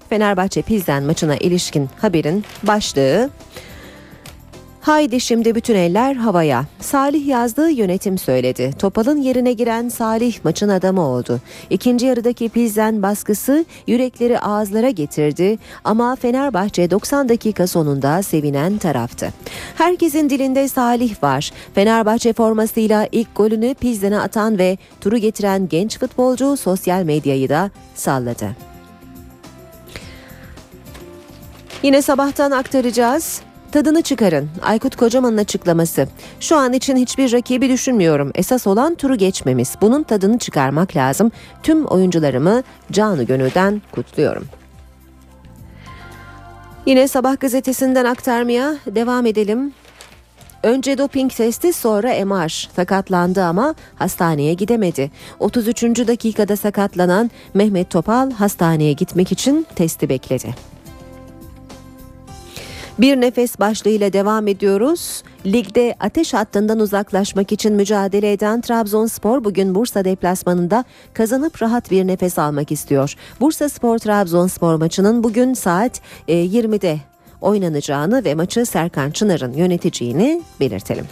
[0.09, 3.29] Fenerbahçe Pilsen maçına ilişkin haberin başlığı
[4.83, 6.65] Haydi şimdi bütün eller havaya.
[6.79, 8.73] Salih yazdığı yönetim söyledi.
[8.79, 11.39] Topal'ın yerine giren Salih maçın adamı oldu.
[11.69, 19.33] İkinci yarıdaki Pilsen baskısı yürekleri ağızlara getirdi ama Fenerbahçe 90 dakika sonunda sevinen taraftı.
[19.75, 21.51] Herkesin dilinde Salih var.
[21.75, 28.55] Fenerbahçe formasıyla ilk golünü Pilsen'e atan ve turu getiren genç futbolcu sosyal medyayı da salladı.
[31.83, 33.41] Yine sabahtan aktaracağız.
[33.73, 34.49] Tadını çıkarın.
[34.61, 36.07] Aykut Kocaman'ın açıklaması.
[36.39, 38.31] Şu an için hiçbir rakibi düşünmüyorum.
[38.35, 39.75] Esas olan turu geçmemiz.
[39.81, 41.31] Bunun tadını çıkarmak lazım.
[41.63, 44.45] Tüm oyuncularımı canı gönülden kutluyorum.
[46.85, 49.73] Yine Sabah gazetesinden aktarmaya devam edelim.
[50.63, 55.11] Önce doping testi sonra MR sakatlandı ama hastaneye gidemedi.
[55.39, 55.83] 33.
[55.83, 60.72] dakikada sakatlanan Mehmet Topal hastaneye gitmek için testi bekledi.
[62.99, 65.23] Bir nefes başlığıyla devam ediyoruz.
[65.45, 72.39] Ligde ateş hattından uzaklaşmak için mücadele eden Trabzonspor bugün Bursa deplasmanında kazanıp rahat bir nefes
[72.39, 73.15] almak istiyor.
[73.39, 76.97] Bursa Spor Trabzonspor maçının bugün saat 20'de
[77.41, 81.05] oynanacağını ve maçı Serkan Çınar'ın yöneteceğini belirtelim.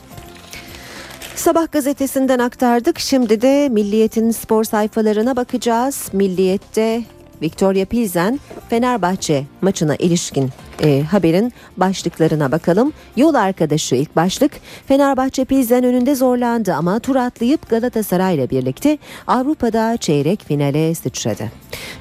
[1.35, 2.99] Sabah gazetesinden aktardık.
[2.99, 6.09] Şimdi de Milliyet'in spor sayfalarına bakacağız.
[6.13, 7.03] Milliyet'te
[7.41, 8.39] Victoria Pilsen
[8.69, 10.49] Fenerbahçe maçına ilişkin
[10.83, 12.93] e, haberin başlıklarına bakalım.
[13.15, 14.51] Yol arkadaşı ilk başlık
[14.87, 21.51] Fenerbahçe Pilsen önünde zorlandı ama tur atlayıp Galatasaray ile birlikte Avrupa'da çeyrek finale sıçradı.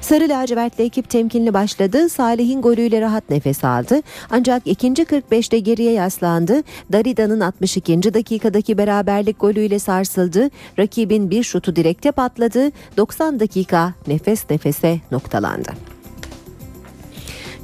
[0.01, 2.09] Sarı lacivertli ekip temkinli başladı.
[2.09, 4.01] Salih'in golüyle rahat nefes aldı.
[4.29, 6.63] Ancak ikinci 45'te geriye yaslandı.
[6.91, 8.13] Darida'nın 62.
[8.13, 10.49] dakikadaki beraberlik golüyle sarsıldı.
[10.79, 12.71] Rakibin bir şutu direkte patladı.
[12.97, 15.90] 90 dakika nefes nefese noktalandı.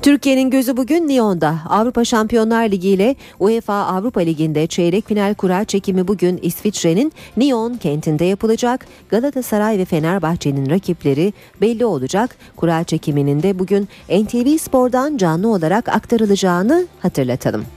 [0.02, 1.60] Türkiye'nin gözü bugün Lyon'da.
[1.70, 8.26] Avrupa Şampiyonlar Ligi ile UEFA Avrupa Ligi'nde çeyrek final kura çekimi bugün İsviçre'nin Lyon kentinde
[8.26, 8.86] yapılacak.
[9.10, 12.38] Galatasaray ve Fenerbahçe'nin rakipleri belli olacak.
[12.56, 17.77] Kura çekiminin de bugün NTV Spor'dan canlı olarak aktarılacağını hatırlatalım.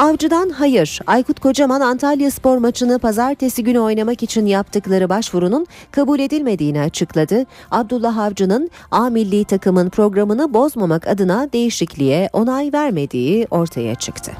[0.00, 1.00] Avcıdan hayır.
[1.06, 7.46] Aykut Kocaman Antalya Spor maçını pazartesi günü oynamak için yaptıkları başvurunun kabul edilmediğini açıkladı.
[7.70, 14.32] Abdullah Avcı'nın A milli takımın programını bozmamak adına değişikliğe onay vermediği ortaya çıktı.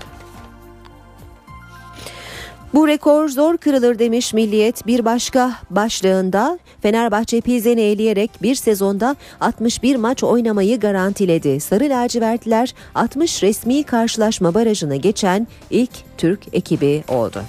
[2.74, 9.96] Bu rekor zor kırılır demiş Milliyet bir başka başlığında Fenerbahçe Pilsen'i eleyerek bir sezonda 61
[9.96, 11.60] maç oynamayı garantiledi.
[11.60, 17.42] Sarı lacivertler 60 resmi karşılaşma barajını geçen ilk Türk ekibi oldu.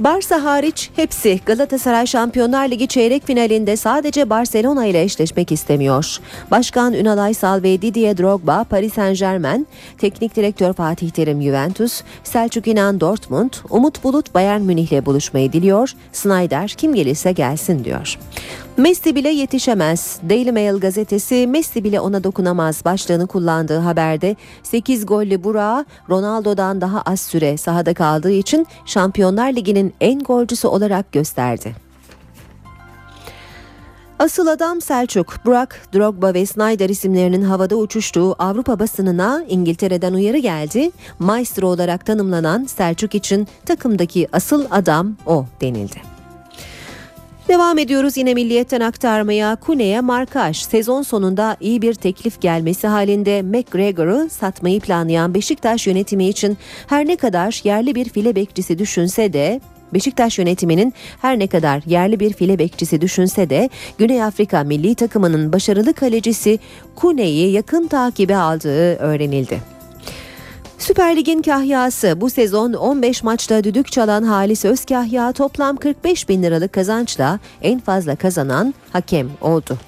[0.00, 6.16] Barça hariç hepsi Galatasaray Şampiyonlar Ligi çeyrek finalinde sadece Barcelona ile eşleşmek istemiyor.
[6.50, 9.66] Başkan Ünal Aysal ve Didier Drogba Paris Saint Germain,
[9.98, 15.92] Teknik Direktör Fatih Terim Juventus, Selçuk İnan Dortmund, Umut Bulut Bayern Münih ile buluşmayı diliyor.
[16.12, 18.18] Snyder kim gelirse gelsin diyor.
[18.76, 20.18] Messi bile yetişemez.
[20.28, 27.02] Daily Mail gazetesi Messi bile ona dokunamaz başlığını kullandığı haberde 8 gollü Burak'ı Ronaldo'dan daha
[27.02, 31.74] az süre sahada kaldığı için Şampiyonlar Ligi'nin en golcüsü olarak gösterdi.
[34.18, 40.90] Asıl adam Selçuk, Burak, Drogba ve Snyder isimlerinin havada uçuştuğu Avrupa basınına İngiltere'den uyarı geldi.
[41.18, 46.09] Maestro olarak tanımlanan Selçuk için takımdaki asıl adam o denildi.
[47.50, 49.56] Devam ediyoruz yine milliyetten aktarmaya.
[49.56, 50.56] Kune'ye markaj.
[50.56, 57.16] Sezon sonunda iyi bir teklif gelmesi halinde McGregor'ı satmayı planlayan Beşiktaş yönetimi için her ne
[57.16, 59.60] kadar yerli bir file bekçisi düşünse de
[59.94, 65.52] Beşiktaş yönetiminin her ne kadar yerli bir file bekçisi düşünse de Güney Afrika milli takımının
[65.52, 66.58] başarılı kalecisi
[66.94, 69.79] Kune'yi yakın takibe aldığı öğrenildi.
[70.80, 76.72] Süper Lig'in kahyası bu sezon 15 maçta düdük çalan Halis Özkahya toplam 45 bin liralık
[76.72, 79.78] kazançla en fazla kazanan hakem oldu.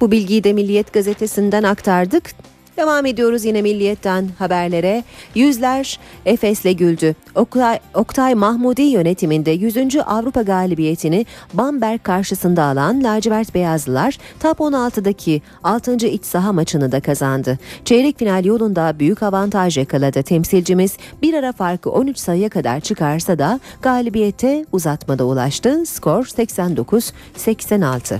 [0.00, 2.30] Bu bilgiyi de Milliyet gazetesinden aktardık.
[2.76, 5.04] Devam ediyoruz yine Milliyet'ten haberlere.
[5.34, 7.14] Yüzler Efes'le güldü.
[7.34, 9.96] Oktay, Oktay Mahmudi yönetiminde 100.
[10.06, 16.06] Avrupa galibiyetini Bamberg karşısında alan lacivert beyazlılar Top 16'daki 6.
[16.06, 17.58] iç saha maçını da kazandı.
[17.84, 20.22] Çeyrek final yolunda büyük avantaj yakaladı.
[20.22, 25.86] Temsilcimiz bir ara farkı 13 sayıya kadar çıkarsa da galibiyete uzatmada ulaştı.
[25.86, 28.18] Skor 89-86.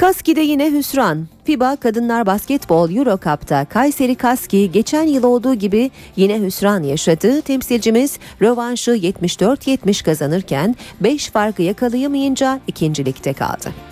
[0.00, 1.26] Kaski'de yine hüsran.
[1.44, 7.42] FIBA Kadınlar Basketbol Euro Cup'ta Kayseri Kaski geçen yıl olduğu gibi yine hüsran yaşadı.
[7.42, 13.89] Temsilcimiz rövanşı 74-70 kazanırken 5 farkı yakalayamayınca ikincilikte kaldı.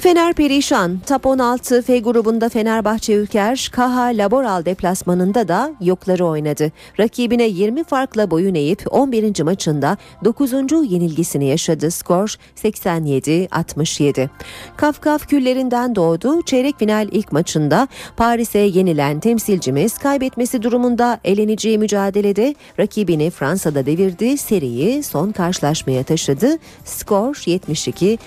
[0.00, 0.98] Fener perişan.
[1.08, 6.72] Top 16 F grubunda Fenerbahçe Ülker, Kaha Laboral deplasmanında da yokları oynadı.
[6.98, 9.42] Rakibine 20 farkla boyun eğip 11.
[9.42, 10.52] maçında 9.
[10.90, 11.90] yenilgisini yaşadı.
[11.90, 14.28] Skor 87-67.
[14.76, 16.42] Kafkaf küllerinden doğdu.
[16.42, 24.38] Çeyrek final ilk maçında Paris'e yenilen temsilcimiz kaybetmesi durumunda eleneceği mücadelede rakibini Fransa'da devirdi.
[24.38, 26.58] Seriyi son karşılaşmaya taşıdı.
[26.84, 28.18] Skor 72-66.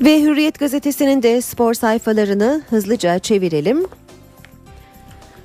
[0.00, 3.86] Ve Hürriyet gazetesinin de spor sayfalarını hızlıca çevirelim.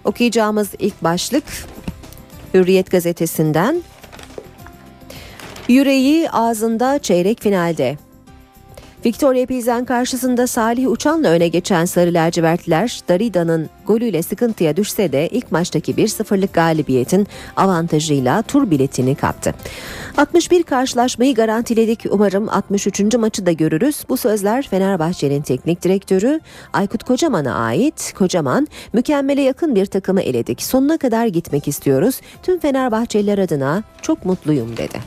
[0.06, 1.44] Okuyacağımız ilk başlık
[2.54, 3.82] Hürriyet gazetesinden.
[5.68, 7.98] Yüreği ağzında çeyrek finalde.
[9.06, 15.52] Victoria Pilsen karşısında Salih Uçan'la öne geçen Sarı Lacivertliler Darida'nın golüyle sıkıntıya düşse de ilk
[15.52, 19.54] maçtaki 1-0'lık galibiyetin avantajıyla tur biletini kaptı.
[20.18, 23.16] 61 karşılaşmayı garantiledik umarım 63.
[23.16, 24.04] maçı da görürüz.
[24.10, 26.40] Bu sözler Fenerbahçe'nin teknik direktörü
[26.74, 28.14] Aykut Kocaman'a ait.
[28.18, 30.62] Kocaman mükemmele yakın bir takımı eledik.
[30.62, 32.22] Sonuna kadar gitmek istiyoruz.
[32.44, 35.00] Tüm Fenerbahçeliler adına çok mutluyum dedi.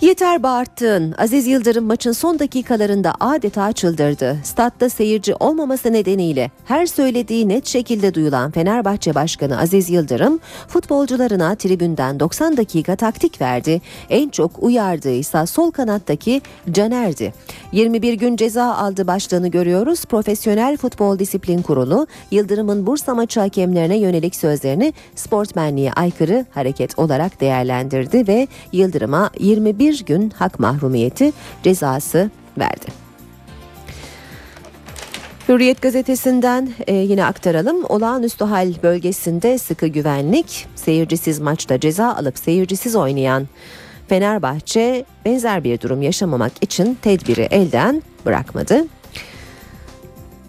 [0.00, 1.14] Yeter bağırttın.
[1.18, 4.36] Aziz Yıldırım maçın son dakikalarında adeta çıldırdı.
[4.44, 12.20] Statta seyirci olmaması nedeniyle her söylediği net şekilde duyulan Fenerbahçe Başkanı Aziz Yıldırım futbolcularına tribünden
[12.20, 13.80] 90 dakika taktik verdi.
[14.10, 17.32] En çok uyardığıysa sol kanattaki Caner'di.
[17.72, 20.04] 21 gün ceza aldı başlığını görüyoruz.
[20.04, 28.28] Profesyonel Futbol Disiplin Kurulu Yıldırım'ın Bursa maçı hakemlerine yönelik sözlerini sportmenliğe aykırı hareket olarak değerlendirdi
[28.28, 31.32] ve Yıldırım'a 21 bir gün hak mahrumiyeti
[31.62, 32.86] cezası verdi.
[35.48, 37.84] Hürriyet gazetesinden e, yine aktaralım.
[37.88, 43.48] Olağanüstü hal bölgesinde sıkı güvenlik, seyircisiz maçta ceza alıp seyircisiz oynayan
[44.08, 48.86] Fenerbahçe benzer bir durum yaşamamak için tedbiri elden bırakmadı.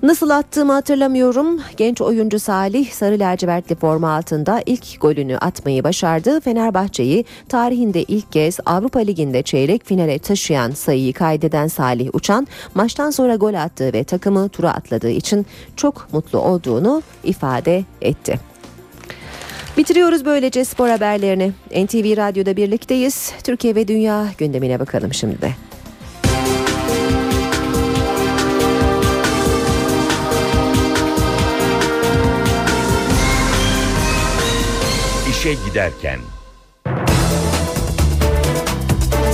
[0.03, 1.61] Nasıl attığımı hatırlamıyorum.
[1.77, 6.41] Genç oyuncu Salih sarı lacivertli forma altında ilk golünü atmayı başardı.
[6.41, 13.35] Fenerbahçe'yi tarihinde ilk kez Avrupa Ligi'nde çeyrek finale taşıyan sayıyı kaydeden Salih Uçan maçtan sonra
[13.35, 15.45] gol attığı ve takımı tura atladığı için
[15.75, 18.39] çok mutlu olduğunu ifade etti.
[19.77, 21.51] Bitiriyoruz böylece spor haberlerini.
[21.71, 23.31] NTV Radyo'da birlikteyiz.
[23.43, 25.68] Türkiye ve dünya gündemine bakalım şimdi de.
[35.39, 36.19] İşe giderken.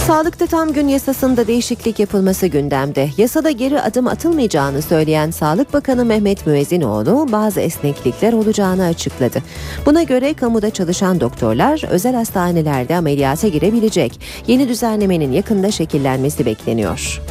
[0.08, 3.10] Sağlıkta tam gün yasasında değişiklik yapılması gündemde.
[3.18, 9.40] Yasada geri adım atılmayacağını söyleyen Sağlık Bakanı Mehmet Müezzinoğlu bazı esneklikler olacağını açıkladı.
[9.86, 14.20] Buna göre kamuda çalışan doktorlar özel hastanelerde ameliyata girebilecek.
[14.48, 17.22] Yeni düzenlemenin yakında şekillenmesi bekleniyor.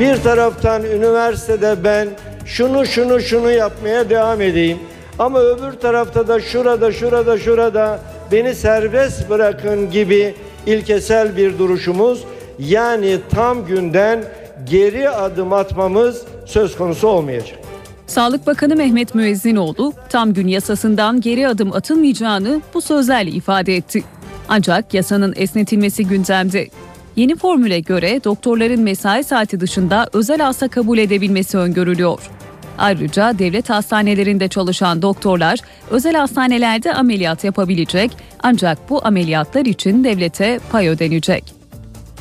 [0.00, 2.08] Bir taraftan üniversitede ben
[2.44, 4.78] şunu şunu şunu yapmaya devam edeyim.
[5.18, 8.00] Ama öbür tarafta da şurada şurada şurada
[8.32, 10.34] beni serbest bırakın gibi
[10.66, 12.24] ilkesel bir duruşumuz
[12.58, 14.24] yani tam günden
[14.70, 17.58] geri adım atmamız söz konusu olmayacak.
[18.06, 24.04] Sağlık Bakanı Mehmet Müezzinoğlu tam gün yasasından geri adım atılmayacağını bu sözlerle ifade etti.
[24.48, 26.68] Ancak yasanın esnetilmesi gündemde.
[27.16, 32.30] Yeni formüle göre doktorların mesai saati dışında özel hasta kabul edebilmesi öngörülüyor.
[32.78, 35.58] Ayrıca devlet hastanelerinde çalışan doktorlar
[35.90, 38.10] özel hastanelerde ameliyat yapabilecek
[38.42, 41.58] ancak bu ameliyatlar için devlete pay ödenecek.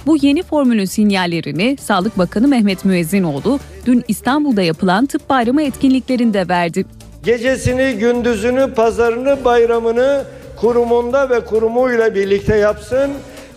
[0.06, 6.86] Bu yeni formülün sinyallerini Sağlık Bakanı Mehmet Müezzinoğlu dün İstanbul'da yapılan tıp bayramı etkinliklerinde verdi.
[7.24, 10.24] Gecesini, gündüzünü, pazarını, bayramını
[10.56, 13.12] kurumunda ve kurumuyla birlikte yapsın.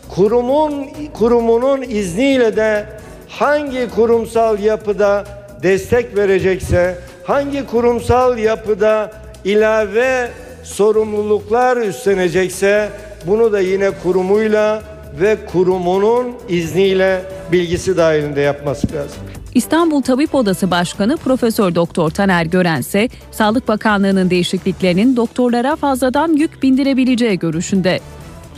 [0.08, 2.86] Kurumun kurumunun izniyle de
[3.28, 5.24] hangi kurumsal yapıda
[5.62, 9.12] destek verecekse, hangi kurumsal yapıda
[9.44, 10.30] ilave
[10.62, 12.88] sorumluluklar üstlenecekse
[13.26, 14.82] bunu da yine kurumuyla
[15.20, 19.18] ve kurumunun izniyle bilgisi dahilinde yapması lazım.
[19.54, 26.62] İstanbul Tabip Odası Başkanı Profesör Doktor Taner Gören ise Sağlık Bakanlığı'nın değişikliklerinin doktorlara fazladan yük
[26.62, 28.00] bindirebileceği görüşünde.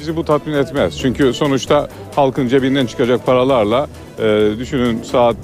[0.00, 0.98] Bizi bu tatmin etmez.
[0.98, 3.86] Çünkü sonuçta halkın cebinden çıkacak paralarla
[4.18, 5.36] e, düşünün saat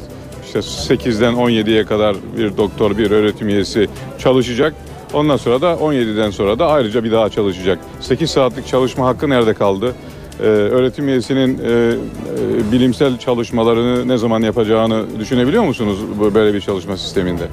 [0.49, 3.89] işte 8'den 17'ye kadar bir doktor, bir öğretim üyesi
[4.19, 4.75] çalışacak.
[5.13, 7.79] Ondan sonra da 17'den sonra da ayrıca bir daha çalışacak.
[8.01, 9.95] 8 saatlik çalışma hakkı nerede kaldı?
[10.41, 15.99] Ee, öğretim üyesinin e, e, bilimsel çalışmalarını ne zaman yapacağını düşünebiliyor musunuz
[16.35, 17.49] böyle bir çalışma sisteminde?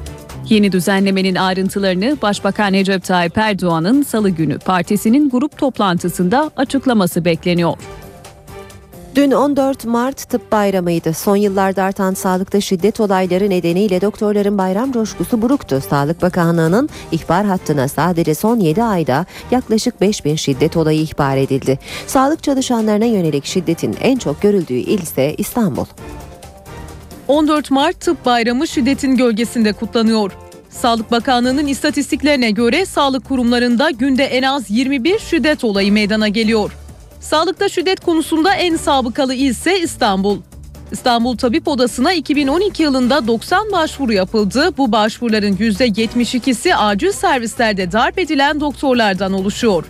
[0.50, 7.74] Yeni düzenlemenin ayrıntılarını Başbakan Recep Tayyip Erdoğan'ın salı günü partisinin grup toplantısında açıklaması bekleniyor.
[9.16, 11.14] Dün 14 Mart Tıp Bayramı'ydı.
[11.14, 15.82] Son yıllarda artan sağlıkta şiddet olayları nedeniyle doktorların bayram coşkusu buruktu.
[15.90, 21.80] Sağlık Bakanlığı'nın ihbar hattına sadece son 7 ayda yaklaşık 5000 şiddet olayı ihbar edildi.
[22.08, 25.86] Sağlık çalışanlarına yönelik şiddetin en çok görüldüğü il ise İstanbul.
[27.28, 30.32] 14 Mart Tıp Bayramı şiddetin gölgesinde kutlanıyor.
[30.70, 36.72] Sağlık Bakanlığı'nın istatistiklerine göre sağlık kurumlarında günde en az 21 şiddet olayı meydana geliyor.
[37.26, 40.38] Sağlıkta şiddet konusunda en sabıkalı il ise İstanbul.
[40.92, 44.78] İstanbul Tabip Odası'na 2012 yılında 90 başvuru yapıldı.
[44.78, 49.86] Bu başvuruların %72'si acil servislerde darp edilen doktorlardan oluşuyor.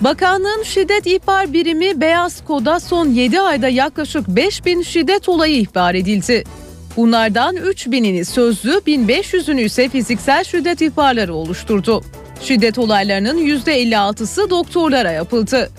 [0.00, 6.44] Bakanlığın şiddet ihbar birimi Beyaz Kod'a son 7 ayda yaklaşık 5000 şiddet olayı ihbar edildi.
[6.96, 12.02] Bunlardan 3000'ini sözlü, 1500'ünü ise fiziksel şiddet ihbarları oluşturdu.
[12.40, 15.70] Şiddet olaylarının %56'sı doktorlara yapıldı.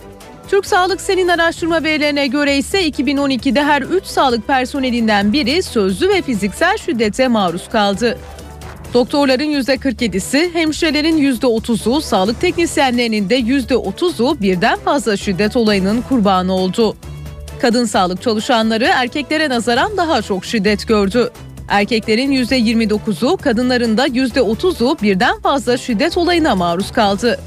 [0.54, 6.22] Türk Sağlık Sen'in araştırma verilerine göre ise 2012'de her 3 sağlık personelinden biri sözlü ve
[6.22, 8.18] fiziksel şiddete maruz kaldı.
[8.93, 16.95] Doktorların %47'si, hemşirelerin %30'u, sağlık teknisyenlerinin de %30'u birden fazla şiddet olayının kurbanı oldu.
[17.62, 21.32] Kadın sağlık çalışanları erkeklere nazaran daha çok şiddet gördü.
[21.68, 27.39] Erkeklerin %29'u, kadınların da %30'u birden fazla şiddet olayına maruz kaldı.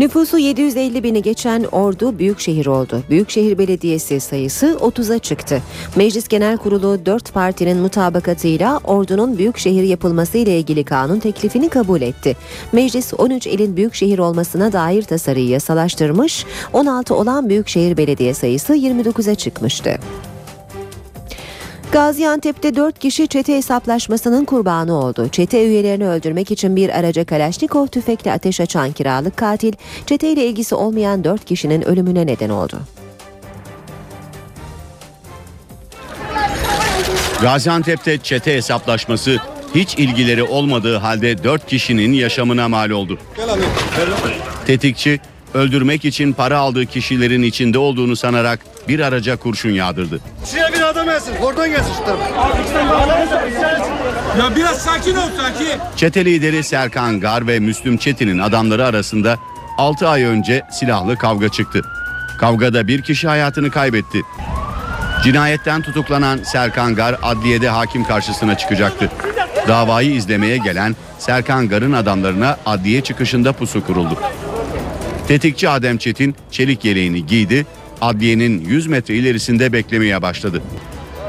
[0.00, 3.02] Nüfusu 750 bini geçen Ordu büyükşehir oldu.
[3.10, 5.62] Büyükşehir Belediyesi sayısı 30'a çıktı.
[5.96, 12.36] Meclis Genel Kurulu 4 partinin mutabakatıyla Ordu'nun büyükşehir yapılması ile ilgili kanun teklifini kabul etti.
[12.72, 19.98] Meclis 13 ilin büyükşehir olmasına dair tasarıyı yasalaştırmış, 16 olan büyükşehir belediye sayısı 29'a çıkmıştı.
[21.92, 25.28] Gaziantep'te 4 kişi çete hesaplaşmasının kurbanı oldu.
[25.32, 29.72] Çete üyelerini öldürmek için bir araca Kalaşnikov tüfekle ateş açan kiralık katil,
[30.06, 32.80] çeteyle ilgisi olmayan 4 kişinin ölümüne neden oldu.
[37.42, 39.36] Gaziantep'te çete hesaplaşması
[39.74, 43.18] hiç ilgileri olmadığı halde 4 kişinin yaşamına mal oldu.
[44.66, 45.20] Tetikçi
[45.54, 50.20] öldürmek için para aldığı kişilerin içinde olduğunu sanarak bir araca kurşun yağdırdı.
[50.50, 51.36] Şuraya bir gelsin.
[51.42, 52.10] Oradan gelsin şu.
[54.38, 55.80] Ya biraz sakin ol sakin.
[55.96, 59.36] Çete lideri Serkan Gar ve Müslüm Çetin'in adamları arasında
[59.78, 61.82] 6 ay önce silahlı kavga çıktı.
[62.40, 64.22] Kavgada bir kişi hayatını kaybetti.
[65.24, 69.10] Cinayetten tutuklanan Serkan Gar adliyede hakim karşısına çıkacaktı.
[69.68, 74.18] Davayı izlemeye gelen Serkan Gar'ın adamlarına adliye çıkışında pusu kuruldu.
[75.28, 77.66] Tetikçi Adem Çetin çelik yeleğini giydi,
[78.00, 80.62] adliyenin 100 metre ilerisinde beklemeye başladı.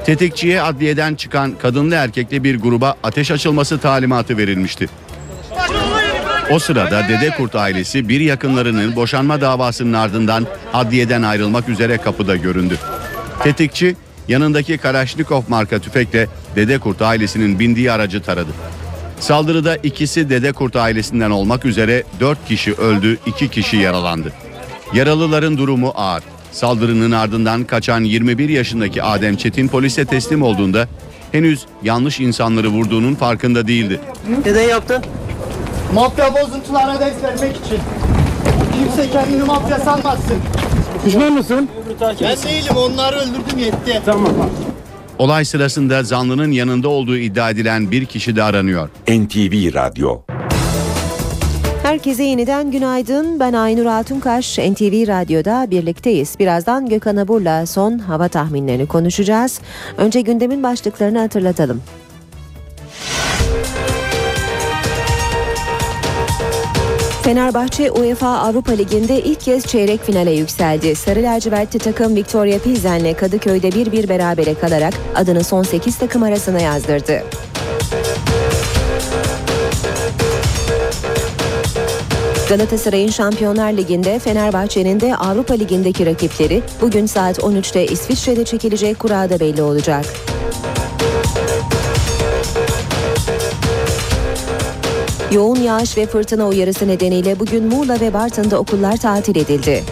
[0.06, 4.90] Tetikçiye adliyeden çıkan kadınlı erkekli bir gruba ateş açılması talimatı verilmişti.
[6.52, 12.78] O sırada Dede Kurt ailesi bir yakınlarının boşanma davasının ardından adliyeden ayrılmak üzere kapıda göründü.
[13.44, 13.96] Tetikçi
[14.28, 18.52] yanındaki Kalaşnikov marka tüfekle Dede Kurt ailesinin bindiği aracı taradı.
[19.20, 24.34] Saldırıda ikisi Dede Kurt ailesinden olmak üzere 4 kişi öldü, 2 kişi yaralandı.
[24.94, 26.24] Yaralıların durumu ağır.
[26.52, 30.88] Saldırının ardından kaçan 21 yaşındaki Adem Çetin polise teslim olduğunda
[31.32, 34.00] henüz yanlış insanları vurduğunun farkında değildi.
[34.46, 35.04] Neden yaptın?
[35.94, 37.80] Mafya bozuntulara ders vermek için.
[38.74, 40.38] Kimse kendini mafya sanmasın.
[41.06, 41.70] Pişman mısın?
[42.02, 44.02] Ben değilim onları öldürdüm yetti.
[44.06, 44.34] Tamam.
[45.20, 48.90] Olay sırasında zanlının yanında olduğu iddia edilen bir kişi de aranıyor.
[49.08, 50.22] NTV Radyo
[51.92, 53.40] Herkese yeniden günaydın.
[53.40, 54.58] Ben Aynur Altunkaş.
[54.58, 56.40] NTV Radyo'da birlikteyiz.
[56.40, 59.60] Birazdan Gökhan Abur'la son hava tahminlerini konuşacağız.
[59.98, 61.82] Önce gündemin başlıklarını hatırlatalım.
[67.24, 70.96] Fenerbahçe UEFA Avrupa Ligi'nde ilk kez çeyrek finale yükseldi.
[70.96, 77.24] Sarı lacivertli takım Victoria Pilsen'le Kadıköy'de 1-1 berabere kalarak adını son 8 takım arasına yazdırdı.
[82.52, 89.62] Galatasaray'ın Şampiyonlar Ligi'nde Fenerbahçe'nin de Avrupa Ligi'ndeki rakipleri bugün saat 13'te İsviçre'de çekilecek kurada belli
[89.62, 90.06] olacak.
[95.32, 99.84] Yoğun yağış ve fırtına uyarısı nedeniyle bugün Muğla ve Bartın'da okullar tatil edildi.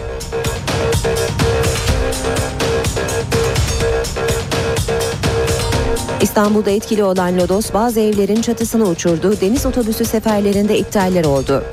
[6.22, 9.40] İstanbul'da etkili olan lodos bazı evlerin çatısını uçurdu.
[9.40, 11.64] Deniz otobüsü seferlerinde iptaller oldu.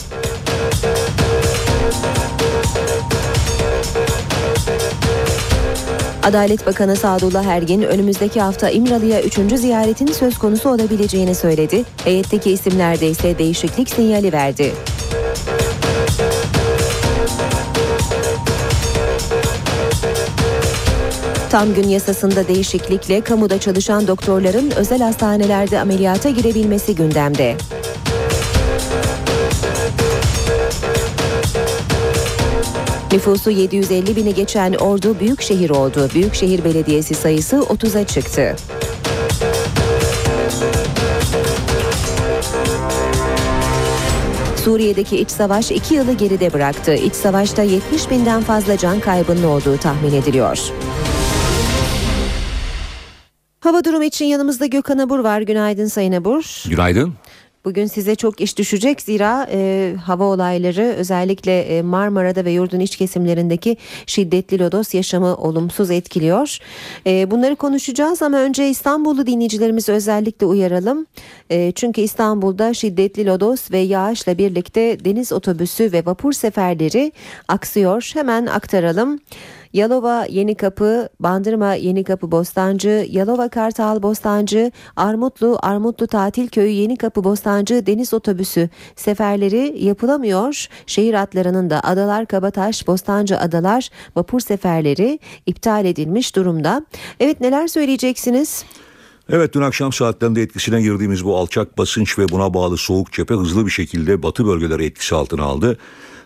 [6.27, 9.33] Adalet Bakanı Sadullah Ergin önümüzdeki hafta İmralı'ya 3.
[9.59, 11.83] ziyaretin söz konusu olabileceğini söyledi.
[12.03, 14.73] Heyetteki isimlerde ise değişiklik sinyali verdi.
[21.49, 27.55] Tam gün yasasında değişiklikle kamuda çalışan doktorların özel hastanelerde ameliyata girebilmesi gündemde.
[33.17, 36.09] Nüfusu 750 bini geçen Ordu büyük şehir oldu.
[36.13, 38.55] Büyükşehir Belediyesi sayısı 30'a çıktı.
[44.63, 46.93] Suriye'deki iç savaş iki yılı geride bıraktı.
[46.93, 50.59] İç savaşta 70 binden fazla can kaybının olduğu tahmin ediliyor.
[53.59, 55.41] Hava durumu için yanımızda Gökhan Abur var.
[55.41, 56.63] Günaydın Sayın Abur.
[56.69, 57.13] Günaydın.
[57.65, 62.95] Bugün size çok iş düşecek zira e, hava olayları özellikle e, Marmara'da ve yurdun iç
[62.95, 66.57] kesimlerindeki şiddetli lodos yaşamı olumsuz etkiliyor.
[67.07, 71.05] E, bunları konuşacağız ama önce İstanbullu dinleyicilerimizi özellikle uyaralım.
[71.49, 77.11] E, çünkü İstanbul'da şiddetli lodos ve yağışla birlikte deniz otobüsü ve vapur seferleri
[77.47, 78.11] aksıyor.
[78.13, 79.19] Hemen aktaralım.
[79.77, 88.13] Yalova Yenikapı, Bandırma Yenikapı Bostancı, Yalova Kartal Bostancı, Armutlu Armutlu Tatil Köyü Yenikapı Bostancı deniz
[88.13, 90.67] otobüsü seferleri yapılamıyor.
[90.87, 96.85] Şehir hatlarının da Adalar Kabataş Bostancı Adalar vapur seferleri iptal edilmiş durumda.
[97.19, 98.65] Evet neler söyleyeceksiniz?
[99.29, 103.65] Evet dün akşam saatlerinde etkisine girdiğimiz bu alçak basınç ve buna bağlı soğuk cephe hızlı
[103.65, 105.77] bir şekilde batı bölgeleri etkisi altına aldı.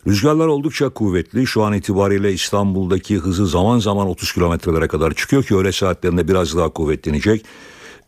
[0.08, 1.48] Rüzgarlar oldukça kuvvetli.
[1.48, 6.58] Şu an itibariyle İstanbul'daki hızı zaman zaman 30 kilometrelere kadar çıkıyor ki öğle saatlerinde biraz
[6.58, 7.46] daha kuvvetlenecek.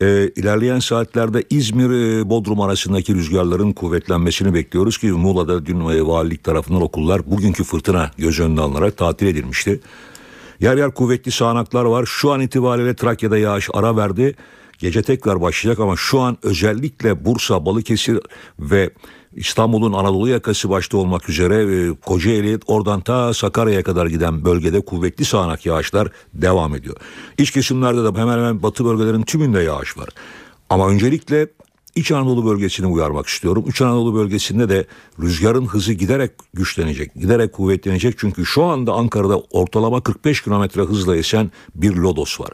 [0.02, 7.32] Ee, ilerleyen saatlerde İzmir-Bodrum arasındaki rüzgarların kuvvetlenmesini bekliyoruz ki Muğla'da dün e, valilik tarafından okullar
[7.32, 9.80] bugünkü fırtına göz önüne alınarak tatil edilmişti.
[10.60, 12.06] Yer yer kuvvetli sağanaklar var.
[12.06, 14.36] Şu an itibariyle Trakya'da yağış ara verdi.
[14.80, 18.20] Gece tekrar başlayacak ama şu an özellikle Bursa, Balıkesir
[18.60, 18.90] ve
[19.36, 25.26] İstanbul'un Anadolu yakası başta olmak üzere e, Kocaeli oradan ta Sakarya'ya kadar giden bölgede kuvvetli
[25.26, 26.96] sağanak yağışlar devam ediyor.
[27.38, 30.10] İç kesimlerde de hemen hemen batı bölgelerin tümünde yağış var.
[30.70, 31.48] Ama öncelikle
[31.96, 33.66] İç Anadolu bölgesini uyarmak istiyorum.
[33.68, 34.86] İç Anadolu bölgesinde de
[35.22, 38.16] rüzgarın hızı giderek güçlenecek, giderek kuvvetlenecek.
[38.18, 42.50] Çünkü şu anda Ankara'da ortalama 45 kilometre hızla esen bir lodos var.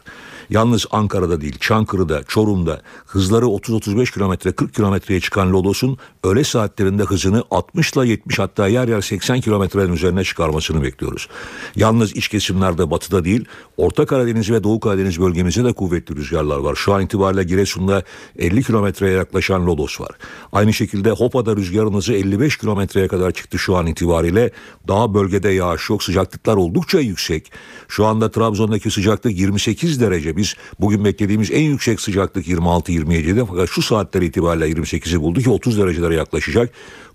[0.50, 7.44] Yalnız Ankara'da değil Çankırı'da, Çorum'da hızları 30-35 kilometre 40 kilometreye çıkan Lodos'un öğle saatlerinde hızını
[7.50, 11.28] 60 ile 70 hatta yer yer 80 kilometrenin üzerine çıkarmasını bekliyoruz.
[11.76, 13.44] Yalnız iç kesimlerde batıda değil
[13.76, 16.74] Orta Karadeniz ve Doğu Karadeniz bölgemizde de kuvvetli rüzgarlar var.
[16.74, 18.02] Şu an itibariyle Giresun'da
[18.38, 20.10] 50 kilometreye yaklaşan Lodos var.
[20.52, 24.50] Aynı şekilde Hopa'da rüzgarın hızı 55 kilometreye kadar çıktı şu an itibariyle.
[24.88, 27.52] Daha bölgede yağış yok sıcaklıklar oldukça yüksek.
[27.88, 33.82] Şu anda Trabzon'daki sıcaklık 28 derece biz bugün beklediğimiz en yüksek sıcaklık 26-27'de fakat şu
[33.82, 36.70] saatler itibariyle 28'i buldu ki 30 derecelere yaklaşacak.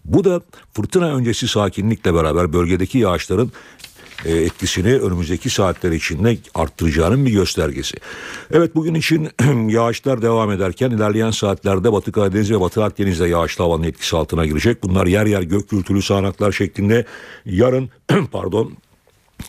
[0.05, 0.41] Bu da
[0.73, 3.51] fırtına öncesi sakinlikle beraber bölgedeki yağışların
[4.25, 7.97] e, etkisini önümüzdeki saatler içinde arttıracağının bir göstergesi.
[8.51, 9.29] Evet bugün için
[9.69, 14.83] yağışlar devam ederken ilerleyen saatlerde Batı Karadeniz ve Batı Akdeniz'de yağışlı havanın etkisi altına girecek.
[14.83, 17.05] Bunlar yer yer gök gürültülü sağanaklar şeklinde
[17.45, 17.89] yarın
[18.31, 18.77] pardon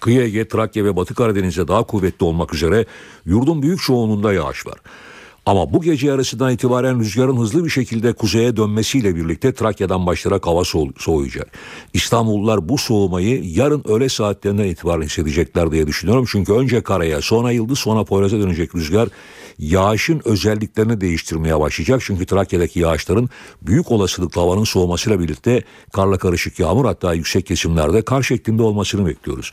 [0.00, 2.86] Kıyı Ege, Trakya ve Batı Karadeniz'de daha kuvvetli olmak üzere
[3.24, 4.78] yurdun büyük çoğunluğunda yağış var.
[5.46, 10.64] Ama bu gece yarısından itibaren rüzgarın hızlı bir şekilde kuzeye dönmesiyle birlikte Trakya'dan başlayarak hava
[10.64, 11.48] soğu- soğuyacak.
[11.92, 16.24] İstanbullular bu soğumayı yarın öğle saatlerinden itibaren hissedecekler diye düşünüyorum.
[16.28, 19.08] Çünkü önce karaya sonra yıldız sonra Poyraz'a dönecek rüzgar
[19.58, 22.00] yağışın özelliklerini değiştirmeye başlayacak.
[22.04, 23.28] Çünkü Trakya'daki yağışların
[23.62, 29.52] büyük olasılıkla havanın soğumasıyla birlikte karla karışık yağmur hatta yüksek kesimlerde kar şeklinde olmasını bekliyoruz.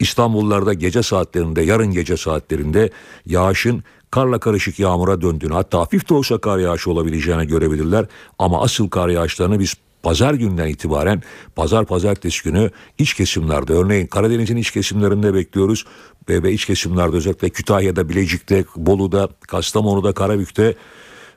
[0.00, 2.90] İstanbullularda gece saatlerinde yarın gece saatlerinde
[3.26, 3.84] yağışın
[4.14, 8.06] karla karışık yağmura döndüğünü hatta hafif de olsa kar yağışı olabileceğini görebilirler.
[8.38, 11.22] Ama asıl kar yağışlarını biz pazar günden itibaren
[11.56, 15.84] pazar pazartesi günü iç kesimlerde örneğin Karadeniz'in iç kesimlerinde bekliyoruz
[16.28, 20.74] ve, ve iç kesimlerde özellikle Kütahya'da, Bilecik'te, Bolu'da, Kastamonu'da, Karabük'te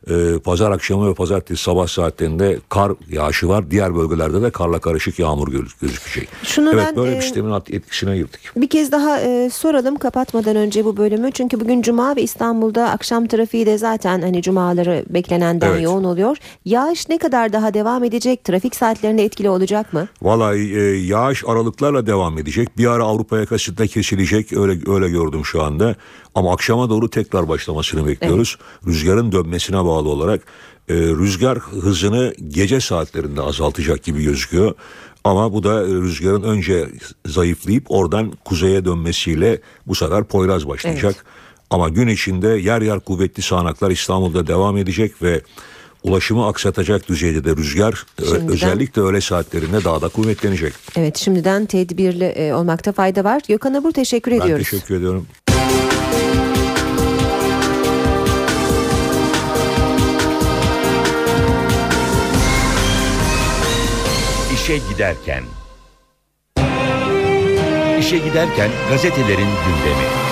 [0.09, 3.71] e, pazar akşamı ve pazartesi sabah saatlerinde kar yağışı var.
[3.71, 6.29] Diğer bölgelerde de karla karışık yağmur göz- gözükecek.
[6.43, 8.39] Şunu evet ben, böyle e, bir sistemin etkisine girdik.
[8.55, 11.31] Bir kez daha e, soralım kapatmadan önce bu bölümü.
[11.31, 15.83] Çünkü bugün cuma ve İstanbul'da akşam trafiği de zaten hani cumaları beklenenden Evet.
[15.83, 16.37] yoğun oluyor.
[16.65, 18.43] Yağış ne kadar daha devam edecek?
[18.43, 20.07] Trafik saatlerinde etkili olacak mı?
[20.21, 22.77] Vallahi e, yağış aralıklarla devam edecek.
[22.77, 25.95] Bir ara Avrupa yakasında kesilecek öyle öyle gördüm şu anda.
[26.38, 28.57] Ama akşama doğru tekrar başlamasını bekliyoruz.
[28.88, 30.41] Rüzgarın dönmesine bağlı olarak
[30.89, 34.73] e, rüzgar hızını gece saatlerinde azaltacak gibi gözüküyor.
[35.23, 36.88] Ama bu da e, rüzgarın önce
[37.25, 41.25] zayıflayıp oradan kuzeye dönmesiyle bu sefer Poyraz başlayacak.
[41.69, 45.41] Ama gün içinde yer yer kuvvetli sağanaklar İstanbul'da devam edecek ve
[46.03, 50.73] ulaşımı aksatacak düzeyde de rüzgar ö- Şimdiden- özellikle öğle saatlerinde daha da kuvvetlenecek.
[50.95, 53.41] Evet şimdiden tedbirli e, olmakta fayda var.
[53.47, 54.69] Gökhan Abur teşekkür Ben ediyoruz.
[54.69, 55.25] teşekkür ediyorum.
[64.68, 65.43] İşe giderken.
[67.99, 70.26] İşe giderken gazetelerin gündemi.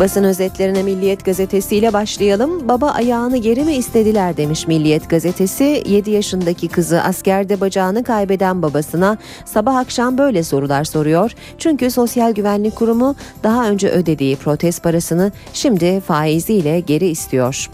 [0.00, 2.68] Basın özetlerine Milliyet gazetesiyle başlayalım.
[2.68, 5.82] Baba ayağını geri mi istediler demiş Milliyet gazetesi.
[5.86, 11.32] 7 yaşındaki kızı askerde bacağını kaybeden babasına sabah akşam böyle sorular soruyor.
[11.58, 17.70] Çünkü Sosyal Güvenlik Kurumu daha önce ödediği protest parasını şimdi faiziyle geri istiyor.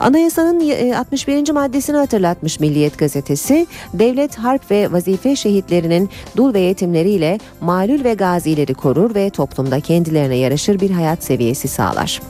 [0.00, 1.50] Anayasanın e, 61.
[1.50, 3.66] maddesini hatırlatmış Milliyet gazetesi.
[3.94, 10.36] Devlet harp ve vazife şehitlerinin dul ve yetimleriyle malul ve gazileri korur ve toplumda kendilerine
[10.36, 12.20] yaraşır bir hayat seviyesi sağlar.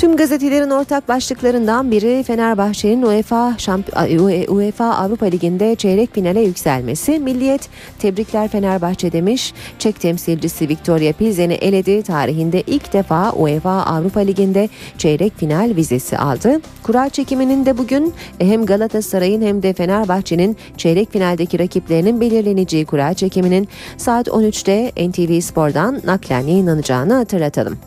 [0.00, 7.18] Tüm gazetelerin ortak başlıklarından biri Fenerbahçe'nin UEFA, Şamp- UEFA Avrupa Ligi'nde çeyrek finale yükselmesi.
[7.18, 7.68] Milliyet
[7.98, 9.54] tebrikler Fenerbahçe demiş.
[9.78, 12.02] Çek temsilcisi Victoria Pilsen'i eledi.
[12.02, 14.68] Tarihinde ilk defa UEFA Avrupa Ligi'nde
[14.98, 16.60] çeyrek final vizesi aldı.
[16.82, 23.68] Kura çekiminin de bugün hem Galatasaray'ın hem de Fenerbahçe'nin çeyrek finaldeki rakiplerinin belirleneceği kura çekiminin
[23.96, 27.78] saat 13'te NTV Spor'dan naklen yayınlanacağını hatırlatalım.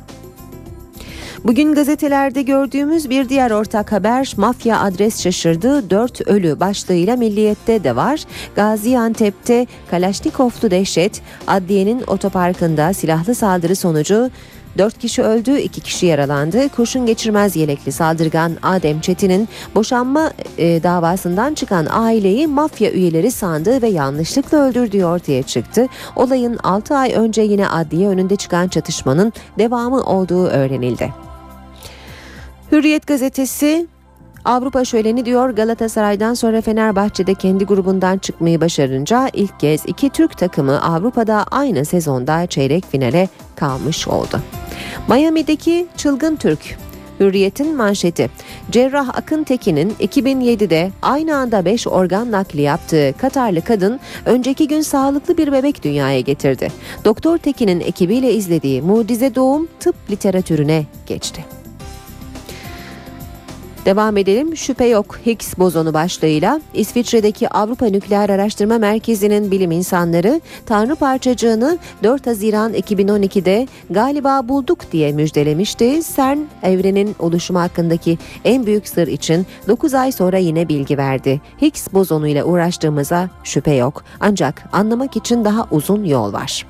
[1.43, 7.95] Bugün gazetelerde gördüğümüz bir diğer ortak haber mafya adres şaşırdı 4 ölü başlığıyla milliyette de
[7.95, 8.23] var.
[8.55, 14.29] Gaziantep'te Kalaşnikovlu dehşet adliyenin otoparkında silahlı saldırı sonucu
[14.77, 16.69] 4 kişi öldü, 2 kişi yaralandı.
[16.69, 23.87] Kurşun geçirmez yelekli saldırgan Adem Çetin'in boşanma e, davasından çıkan aileyi mafya üyeleri sandığı ve
[23.87, 25.87] yanlışlıkla öldürdüğü ortaya çıktı.
[26.15, 31.32] Olayın 6 ay önce yine adliye önünde çıkan çatışmanın devamı olduğu öğrenildi.
[32.73, 33.87] Hürriyet gazetesi
[34.45, 40.81] Avrupa şöleni diyor Galatasaray'dan sonra Fenerbahçe'de kendi grubundan çıkmayı başarınca ilk kez iki Türk takımı
[40.81, 44.39] Avrupa'da aynı sezonda çeyrek finale kalmış oldu.
[45.09, 46.77] Miami'deki çılgın Türk
[47.19, 48.29] Hürriyet'in manşeti.
[48.71, 55.37] Cerrah Akın Tekin'in 2007'de aynı anda 5 organ nakli yaptığı Katarlı kadın önceki gün sağlıklı
[55.37, 56.71] bir bebek dünyaya getirdi.
[57.05, 61.45] Doktor Tekin'in ekibiyle izlediği mucize doğum tıp literatürüne geçti.
[63.85, 64.57] Devam edelim.
[64.57, 72.27] Şüphe yok Higgs bozonu başlığıyla İsviçre'deki Avrupa Nükleer Araştırma Merkezi'nin bilim insanları Tanrı parçacığını 4
[72.27, 75.99] Haziran 2012'de galiba bulduk diye müjdelemişti.
[76.15, 81.41] CERN evrenin oluşumu hakkındaki en büyük sır için 9 ay sonra yine bilgi verdi.
[81.61, 84.03] Higgs bozonuyla uğraştığımıza şüphe yok.
[84.19, 86.65] Ancak anlamak için daha uzun yol var.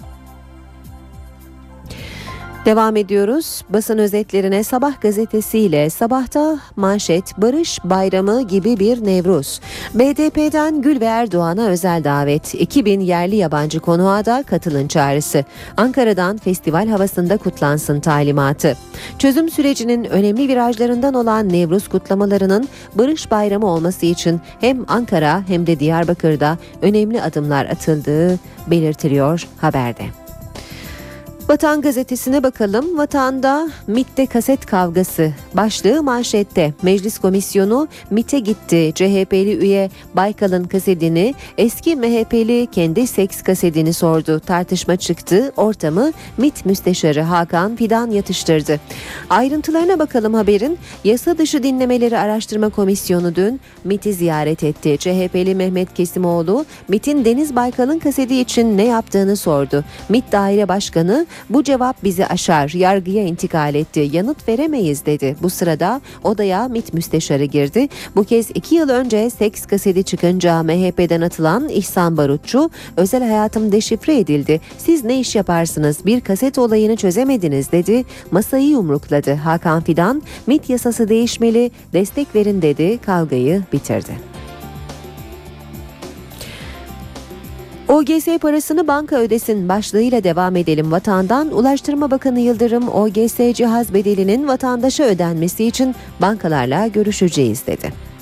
[2.65, 3.61] Devam ediyoruz.
[3.69, 9.59] Basın özetlerine Sabah gazetesiyle sabahta manşet Barış Bayramı gibi bir Nevruz.
[9.93, 12.55] BDP'den Gül ve Erdoğan'a özel davet.
[12.55, 15.43] 2000 yerli yabancı konuğa da katılın çağrısı.
[15.77, 18.77] Ankara'dan festival havasında kutlansın talimatı.
[19.19, 25.79] Çözüm sürecinin önemli virajlarından olan Nevruz kutlamalarının Barış Bayramı olması için hem Ankara hem de
[25.79, 30.22] Diyarbakır'da önemli adımlar atıldığı belirtiliyor haberde.
[31.49, 32.97] Vatan gazetesine bakalım.
[32.97, 35.31] Vatanda MIT'te kaset kavgası.
[35.53, 36.73] Başlığı manşette.
[36.81, 38.91] Meclis komisyonu MIT'e gitti.
[38.95, 44.39] CHP'li üye Baykal'ın kasetini eski MHP'li kendi seks kasetini sordu.
[44.39, 45.51] Tartışma çıktı.
[45.57, 48.79] Ortamı MIT müsteşarı Hakan Fidan yatıştırdı.
[49.29, 50.77] Ayrıntılarına bakalım haberin.
[51.03, 54.97] Yasa dışı dinlemeleri araştırma komisyonu dün MIT'i ziyaret etti.
[54.99, 59.83] CHP'li Mehmet Kesimoğlu MIT'in Deniz Baykal'ın kaseti için ne yaptığını sordu.
[60.09, 65.35] MIT Daire Başkanı bu cevap bizi aşar, yargıya intikal etti, yanıt veremeyiz dedi.
[65.41, 67.87] Bu sırada odaya MİT müsteşarı girdi.
[68.15, 74.19] Bu kez iki yıl önce seks kaseti çıkınca MHP'den atılan İhsan Barutçu, özel hayatım deşifre
[74.19, 74.61] edildi.
[74.77, 78.03] Siz ne iş yaparsınız, bir kaset olayını çözemediniz dedi.
[78.31, 79.33] Masayı yumrukladı.
[79.33, 84.42] Hakan Fidan, MİT yasası değişmeli, destek verin dedi, kavgayı bitirdi.
[87.87, 91.51] OGS parasını banka ödesin başlığıyla devam edelim vatandan.
[91.51, 98.12] Ulaştırma Bakanı Yıldırım OGS cihaz bedelinin vatandaşa ödenmesi için bankalarla görüşeceğiz dedi.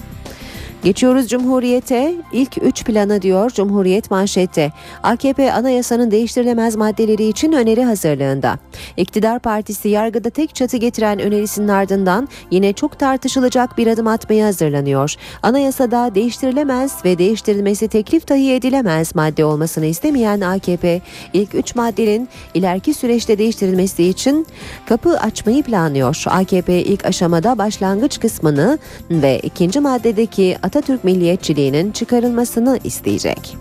[0.84, 2.15] Geçiyoruz Cumhuriyet'e.
[2.32, 4.71] İlk üç planı diyor Cumhuriyet manşette.
[5.03, 8.59] AKP anayasanın değiştirilemez maddeleri için öneri hazırlığında.
[8.97, 15.15] İktidar Partisi yargıda tek çatı getiren önerisinin ardından yine çok tartışılacak bir adım atmaya hazırlanıyor.
[15.43, 21.01] Anayasada değiştirilemez ve değiştirilmesi teklif dahi edilemez madde olmasını istemeyen AKP
[21.34, 24.47] ilk üç maddenin ileriki süreçte değiştirilmesi için
[24.86, 26.23] kapı açmayı planlıyor.
[26.27, 28.79] AKP ilk aşamada başlangıç kısmını
[29.11, 33.57] ve ikinci maddedeki Atatürk milliyetçiliğinin çıkarılmasını isteyecek.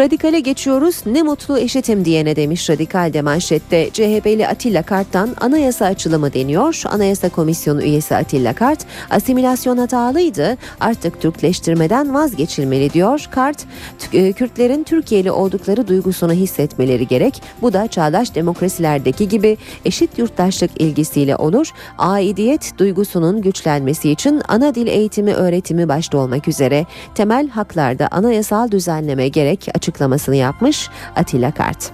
[0.00, 1.02] Radikale geçiyoruz.
[1.06, 3.90] Ne mutlu eşitim diyene demiş Radikal de manşette.
[3.92, 6.82] CHP'li Atilla Kart'tan anayasa açılımı deniyor.
[6.90, 10.56] Anayasa Komisyonu üyesi Atilla Kart, asimilasyon hatalıydı.
[10.80, 13.28] Artık Türkleştirmeden vazgeçilmeli diyor.
[13.30, 13.66] Kart,
[14.12, 17.42] e, Kürtlerin Türkiye'li oldukları duygusunu hissetmeleri gerek.
[17.62, 21.70] Bu da çağdaş demokrasilerdeki gibi eşit yurttaşlık ilgisiyle olur.
[21.98, 29.28] Aidiyet duygusunun güçlenmesi için ana dil eğitimi öğretimi başta olmak üzere temel haklarda anayasal düzenleme
[29.28, 31.90] gerek açık açıklamasını yapmış Atilla Kart.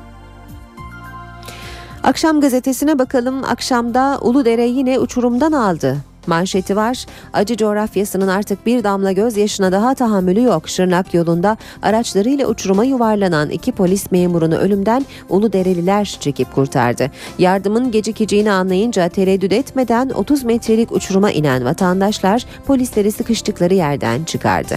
[2.03, 3.45] Akşam gazetesine bakalım.
[3.45, 5.97] Akşamda Uludere yine uçurumdan aldı.
[6.27, 7.07] Manşeti var.
[7.33, 10.69] Acı coğrafyasının artık bir damla gözyaşına daha tahammülü yok.
[10.69, 17.11] Şırnak yolunda araçlarıyla uçuruma yuvarlanan iki polis memurunu ölümden ulu dereliler çekip kurtardı.
[17.39, 24.77] Yardımın gecikeceğini anlayınca tereddüt etmeden 30 metrelik uçuruma inen vatandaşlar polisleri sıkıştıkları yerden çıkardı.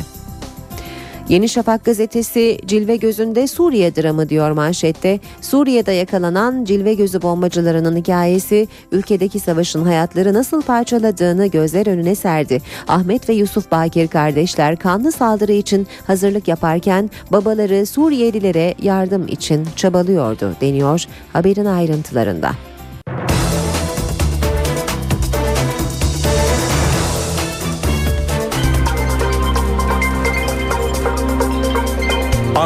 [1.30, 5.20] Yeni Şafak gazetesi Cilve Gözü'nde Suriye dramı diyor manşette.
[5.42, 12.62] Suriye'de yakalanan Cilve Gözü bombacılarının hikayesi ülkedeki savaşın hayatları nasıl parçaladığını gözler önüne serdi.
[12.88, 20.56] Ahmet ve Yusuf Bakir kardeşler kanlı saldırı için hazırlık yaparken babaları Suriyelilere yardım için çabalıyordu
[20.62, 22.52] deniyor haberin ayrıntılarında.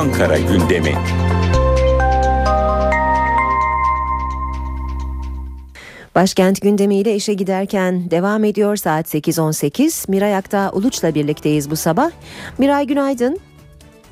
[0.04, 0.96] Ankara gündemi.
[6.16, 10.12] Başkent gündemiyle işe giderken devam ediyor saat 8.18.
[10.12, 12.12] Miray Akta Uluç'la birlikteyiz bu sabah.
[12.58, 13.40] Miray günaydın.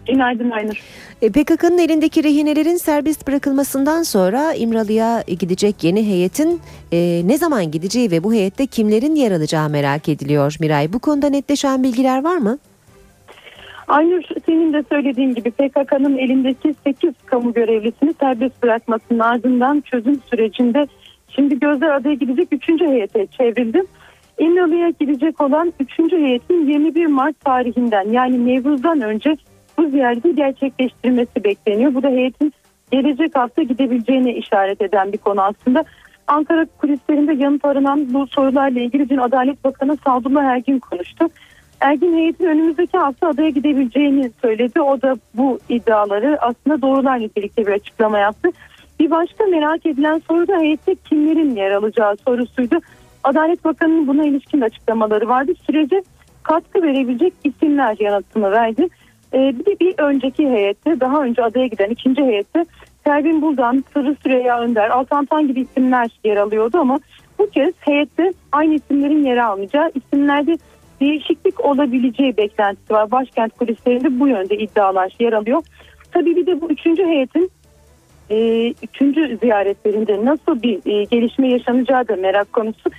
[0.08, 0.84] Günaydın Aynur.
[1.22, 6.62] E, PKK'nın elindeki rehinelerin serbest bırakılmasından sonra İmralı'ya gidecek yeni heyetin
[6.92, 10.94] e, ne zaman gideceği ve bu heyette kimlerin yer alacağı merak ediliyor Miray.
[10.94, 12.60] Bu konuda netleşen bilgiler var mı?
[13.92, 20.88] Aynur senin de söylediğin gibi PKK'nın elindeki 8 kamu görevlisini serbest bırakmasının ardından çözüm sürecinde
[21.28, 22.70] şimdi gözler adaya gidecek 3.
[22.70, 23.84] heyete çevrildi.
[24.40, 26.00] İmralı'ya gidecek olan 3.
[26.12, 29.38] heyetin 21 Mart tarihinden yani Nevruz'dan önce
[29.78, 31.94] bu ziyareti gerçekleştirmesi bekleniyor.
[31.94, 32.54] Bu da heyetin
[32.92, 35.84] gelecek hafta gidebileceğine işaret eden bir konu aslında.
[36.28, 41.30] Ankara kulislerinde yanıt aranan bu sorularla ilgili dün Adalet Bakanı Sadullah Ergin konuştu.
[41.82, 44.82] Ergin heyetin önümüzdeki hafta adaya gidebileceğini söyledi.
[44.82, 48.50] O da bu iddiaları aslında doğrular nitelikte bir açıklama yaptı.
[49.00, 52.80] Bir başka merak edilen soru da heyette kimlerin yer alacağı sorusuydu.
[53.24, 55.52] Adalet Bakanı'nın buna ilişkin açıklamaları vardı.
[55.66, 56.04] Sürece
[56.44, 58.88] katkı verebilecek isimler yanıtını verdi.
[59.34, 62.66] Ee, bir de bir önceki heyette daha önce adaya giden ikinci heyette
[63.04, 67.00] Pervin Buldan, Sırrı Süreyya Önder, Altantan gibi isimler yer alıyordu ama
[67.40, 70.58] bu kez heyette aynı isimlerin yer almayacağı isimlerde
[71.02, 73.12] değişiklik olabileceği beklentisi var.
[73.12, 75.64] Başkent kulislerinde bu yönde iddialar yer alıyor.
[76.12, 77.52] Tabii bir de bu üçüncü heyetin
[78.30, 82.90] e, üçüncü ziyaretlerinde nasıl bir e, gelişme yaşanacağı da merak konusu.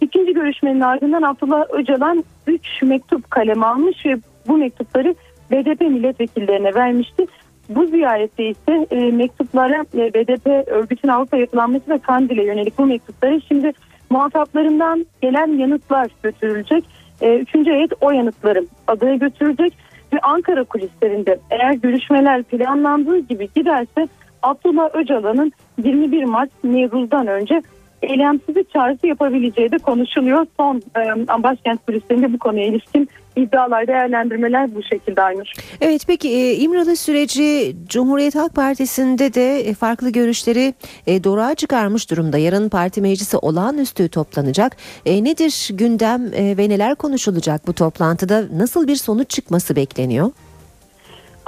[0.00, 4.16] İkinci görüşmenin ardından Abdullah Öcalan 3 mektup kaleme almış ve
[4.48, 5.14] bu mektupları
[5.50, 7.26] BDP milletvekillerine vermişti.
[7.68, 13.40] Bu ziyarette ise e, mektuplara e, BDP örgütün Avrupa yapılanması ve Kandil'e yönelik bu mektupları
[13.48, 13.72] şimdi
[14.10, 16.84] muhataplarından gelen yanıtlar götürülecek.
[17.20, 19.72] E, üçüncü heyet o yanıtları adaya götürecek
[20.12, 24.08] ve Ankara kulislerinde eğer görüşmeler planlandığı gibi giderse
[24.42, 25.52] Abdullah Öcalan'ın
[25.84, 27.62] 21 Mart Nevruz'dan önce
[28.02, 30.46] eylemsizlik çağrısı yapabileceği de konuşuluyor.
[30.56, 35.52] Son e, başkent kulislerinde bu konuya ilişkin iddialar, değerlendirmeler bu şekilde Aynur.
[35.80, 40.74] Evet peki e, İmralı süreci Cumhuriyet Halk Partisi'nde de e, farklı görüşleri
[41.06, 42.38] e, doğruğa çıkarmış durumda.
[42.38, 44.76] Yarın parti meclisi olağanüstü toplanacak.
[45.06, 48.44] Nedir gündem ve neler konuşulacak bu toplantıda?
[48.56, 50.30] Nasıl bir sonuç çıkması bekleniyor?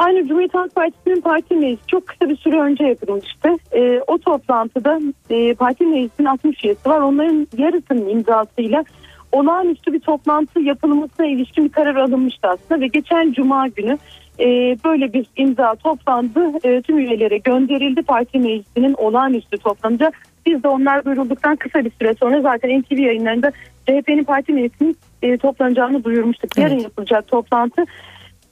[0.02, 3.48] Aynı Cumhuriyet Halk Partisi'nin parti meclisi çok kısa bir süre önce yapılmıştı.
[3.72, 5.00] E, o toplantıda
[5.30, 7.00] e, parti meclisinin 60 üyesi var.
[7.00, 8.84] Onların yarısının imzasıyla
[9.32, 13.98] olağanüstü bir toplantı yapılmasına ilişkin bir karar alınmıştı aslında ve geçen cuma günü
[14.40, 14.46] e,
[14.84, 16.40] böyle bir imza toplandı.
[16.64, 18.02] E, tüm üyelere gönderildi.
[18.02, 20.12] Parti meclisinin olağanüstü toplanınca
[20.46, 23.52] biz de onlar duyurulduktan kısa bir süre sonra zaten NTV yayınlarında
[23.86, 26.58] CHP'nin parti meclisinin e, toplanacağını duyurmuştuk.
[26.58, 26.82] Yarın evet.
[26.82, 27.84] yapılacak toplantı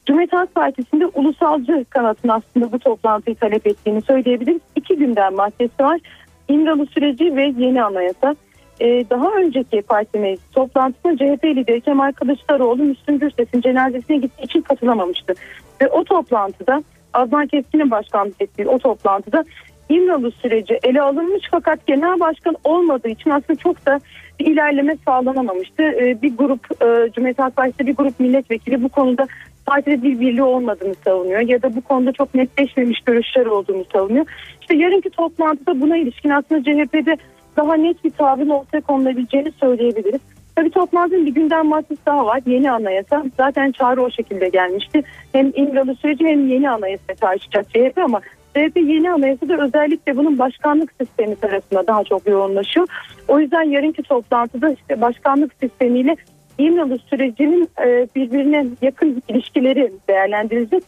[0.07, 4.61] Cumhuriyet Halk Partisi'nde ulusalcı kanatın aslında bu toplantıyı talep ettiğini söyleyebiliriz.
[4.76, 6.01] İki günden maddesi var.
[6.48, 8.36] İmralı süreci ve yeni anayasa.
[8.80, 14.61] Ee, daha önceki parti meclis toplantısına CHP lideri Kemal Kılıçdaroğlu Müslüm Gürses'in cenazesine gittiği için
[14.61, 15.34] katılamamıştı.
[15.82, 16.82] Ve o toplantıda
[17.12, 19.44] Adnan Keskin'in başkanlık ettiği o toplantıda
[19.88, 24.01] İmralı süreci ele alınmış fakat genel başkan olmadığı için aslında çok da
[24.40, 25.82] bir ilerleme sağlanamamıştı.
[25.82, 29.26] Ee, bir grup e, Cumhuriyet Halk Partisi bir grup milletvekili bu konuda
[29.71, 34.27] partide bir birliği olmadığını savunuyor ya da bu konuda çok netleşmemiş görüşler olduğunu savunuyor.
[34.61, 37.16] İşte yarınki toplantıda buna ilişkin aslında CHP'de
[37.57, 40.21] daha net bir tavrın ortaya konulabileceğini söyleyebiliriz.
[40.57, 42.41] Tabii toplantının bir gündem maddesi daha var.
[42.47, 43.25] Yeni anayasa.
[43.37, 45.03] Zaten çağrı o şekilde gelmişti.
[45.33, 48.21] Hem İmralı süreci hem yeni anayasa tartışacak CHP ama
[48.55, 52.87] CHP yeni anayasada özellikle bunun başkanlık sistemi tarafında daha çok yoğunlaşıyor.
[53.29, 56.16] O yüzden yarınki toplantıda işte başkanlık sistemiyle
[56.61, 60.82] İmralı sürecinin e, birbirine yakın ilişkileri değerlendirilecek.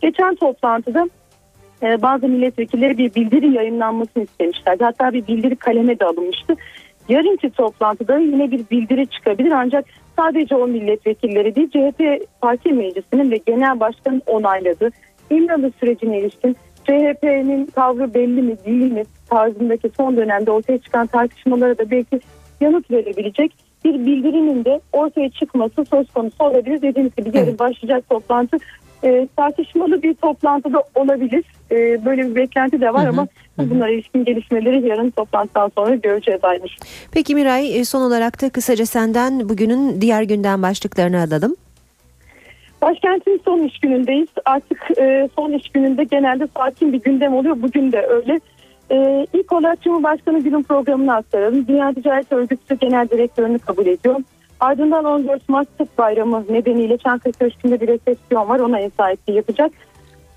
[0.00, 1.08] Geçen toplantıda
[1.82, 4.84] e, bazı milletvekilleri bir bildiri yayınlanmasını istemişlerdi.
[4.84, 6.54] Hatta bir bildiri kaleme de alınmıştı.
[7.08, 9.84] Yarınki toplantıda yine bir bildiri çıkabilir ancak
[10.16, 14.90] sadece o milletvekilleri değil CHP Parti Meclisi'nin ve Genel Başkan'ın onayladığı
[15.30, 21.78] İmralı sürecine ilişkin CHP'nin tavrı belli mi değil mi tarzındaki son dönemde ortaya çıkan tartışmalara
[21.78, 22.20] da belki
[22.60, 26.82] yanıt verebilecek bir bildirinin de ortaya çıkması söz konusu olabilir.
[26.82, 28.56] Dediğimiz gibi yarın başlayacak toplantı
[29.04, 31.44] e, tartışmalı bir toplantıda olabilir.
[31.70, 33.08] E, böyle bir beklenti de var hı hı.
[33.08, 36.76] ama bunlara ilişkin gelişmeleri yarın toplantıdan sonra göreceğiz Aynur.
[37.12, 41.56] Peki Miray e, son olarak da kısaca senden bugünün diğer günden başlıklarını alalım.
[42.82, 44.28] Başkentin son iş günündeyiz.
[44.44, 47.62] Artık e, son iş gününde genelde sakin bir gündem oluyor.
[47.62, 48.40] Bugün de öyle.
[48.90, 51.66] E, ilk olarak Cumhurbaşkanı günün programını aktaralım.
[51.68, 54.16] Dünya Ticaret Örgütü Genel Direktörünü kabul ediyor.
[54.60, 58.60] Ardından 14 Mart Tıp Bayramı nedeniyle Çankaya Köşkü'nde bir resepsiyon var.
[58.60, 59.72] Ona ev sahipliği yapacak.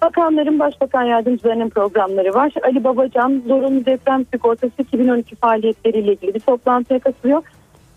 [0.01, 2.53] Bakanların, başbakan yardımcılarının programları var.
[2.63, 7.43] Ali Babacan, zorunlu deprem sigortası 2012 faaliyetleriyle ilgili bir toplantıya katılıyor.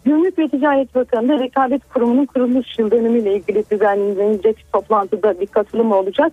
[0.04, 5.92] Gümrük ve Ticaret Bakanı da Rekabet Kurumu'nun kuruluş yıl dönümüyle ilgili düzenlenecek toplantıda bir katılım
[5.92, 6.32] olacak.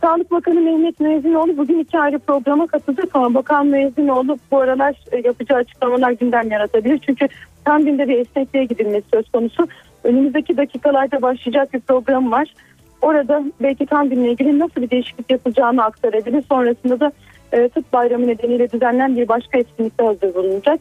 [0.00, 5.16] Sağlık Bakanı Mehmet Müezzinoğlu bugün iki ayrı programa katılacak ama Bakan Müezzinoğlu bu aralar e,
[5.24, 6.98] yapacağı açıklamalar gündem yaratabilir.
[6.98, 7.28] Çünkü
[7.64, 9.68] tam günde bir esnekliğe gidilmesi söz konusu.
[10.04, 12.54] Önümüzdeki dakikalarda başlayacak bir program var.
[13.02, 16.44] Orada belki tam günle ilgili nasıl bir değişiklik yapılacağını aktarabilir.
[16.48, 17.12] Sonrasında da
[17.52, 20.80] e, tıp bayramı nedeniyle düzenlenen bir başka etkinlikte hazır bulunacak.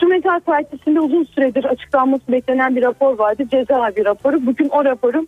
[0.00, 3.44] Cumhuriyet Partisi'nde uzun süredir açıklanması beklenen bir rapor vardı.
[3.50, 4.46] Cezaevi raporu.
[4.46, 5.26] Bugün o raporu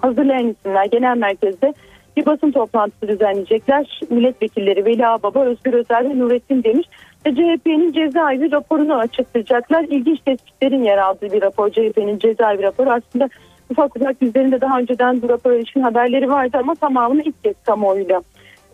[0.00, 1.74] hazırlayan isimler genel merkezde
[2.16, 4.00] bir basın toplantısı düzenleyecekler.
[4.10, 6.86] Milletvekilleri Veli Ağbaba, Özgür Özel ve Nurettin Demiş
[7.26, 9.84] ve CHP'nin cezaevi raporunu açıklayacaklar.
[9.84, 12.90] İlginç tespitlerin yer aldığı bir rapor CHP'nin cezaevi raporu.
[12.90, 13.28] Aslında
[13.70, 18.22] ufak ufak üzerinde daha önceden bu rapor ilişkin haberleri vardı ama tamamını ilk kez kamuoyuyla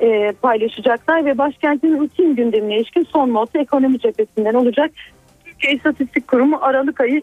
[0.01, 4.91] e, paylaşacaklar ve başkentin rutin gündemine ilişkin son notu ekonomi cephesinden olacak.
[5.45, 7.23] Türkiye İstatistik Kurumu Aralık ayı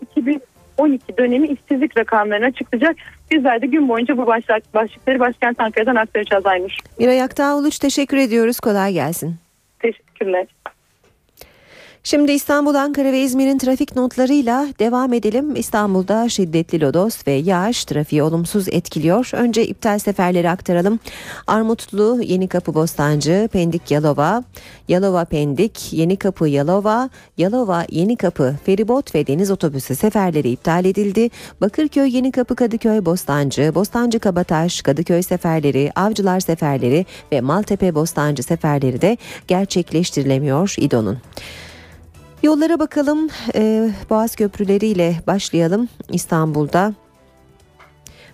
[0.78, 2.96] 2012 dönemi işsizlik rakamlarını açıklayacak.
[3.32, 6.78] Bizler de gün boyunca bu başlık, başlıkları başkent Ankara'dan aktaracağız Aynur.
[7.00, 8.60] Miray Aktağ Uluç teşekkür ediyoruz.
[8.60, 9.36] Kolay gelsin.
[9.80, 10.48] Teşekkürler.
[12.10, 15.56] Şimdi İstanbul, Ankara ve İzmir'in trafik notlarıyla devam edelim.
[15.56, 19.30] İstanbul'da şiddetli lodos ve yağış trafiği olumsuz etkiliyor.
[19.34, 21.00] Önce iptal seferleri aktaralım.
[21.48, 24.44] Armutlu, Yenikapı Bostancı, Pendik Yalova,
[24.88, 31.30] Yalova Pendik, Yenikapı Yalova, Yalova Yenikapı feribot ve deniz otobüsü seferleri iptal edildi.
[31.62, 39.18] Bakırköy Yenikapı Kadıköy Bostancı, Bostancı Kabataş, Kadıköy seferleri, Avcılar seferleri ve Maltepe Bostancı seferleri de
[39.48, 41.18] gerçekleştirilemiyor İDO'nun.
[42.44, 43.30] Yollara bakalım.
[43.56, 46.94] Ee, Boğaz Köprüleri ile başlayalım İstanbul'da.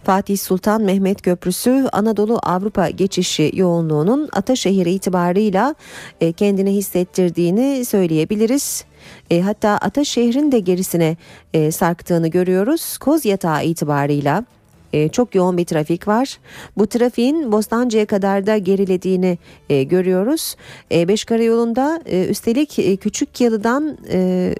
[0.04, 5.76] Fatih Sultan Mehmet Köprüsü Anadolu Avrupa geçişi yoğunluğunun Ataşehir itibarıyla
[6.22, 8.86] e, kendini hissettirdiğini söyleyebiliriz.
[9.32, 11.18] E, hatta Ataşehir'in de gerisine
[11.54, 12.98] e, sarktığını görüyoruz.
[12.98, 14.46] Koz yatağı itibarıyla
[14.94, 16.40] e, çok yoğun bir trafik var.
[16.78, 19.38] Bu trafiğin Bostancı'ya kadar da gerilediğini
[19.70, 20.56] e, görüyoruz.
[20.92, 24.56] E, Beş Karayolu'nda e, üstelik e, Küçük Yalı'dan e,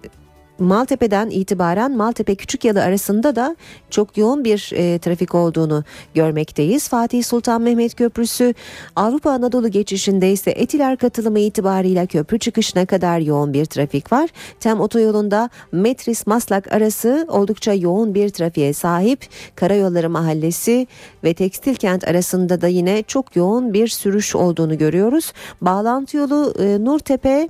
[0.60, 3.56] Maltepe'den itibaren Maltepe Küçükyalı arasında da
[3.90, 5.84] çok yoğun bir e, trafik olduğunu
[6.14, 6.90] görmekteyiz.
[6.90, 8.54] Fatih Sultan Mehmet Köprüsü
[8.96, 14.30] Avrupa Anadolu geçişinde ise Etiler katılımı itibarıyla köprü çıkışına kadar yoğun bir trafik var.
[14.60, 19.28] Tem otoyolunda Metris Maslak arası oldukça yoğun bir trafiğe sahip.
[19.56, 20.88] Karayolları Mahallesi
[21.24, 25.34] ve Tekstil Kent arasında da yine çok yoğun bir sürüş olduğunu görüyoruz.
[25.62, 27.50] Bağlantı yolu e, Nurtepe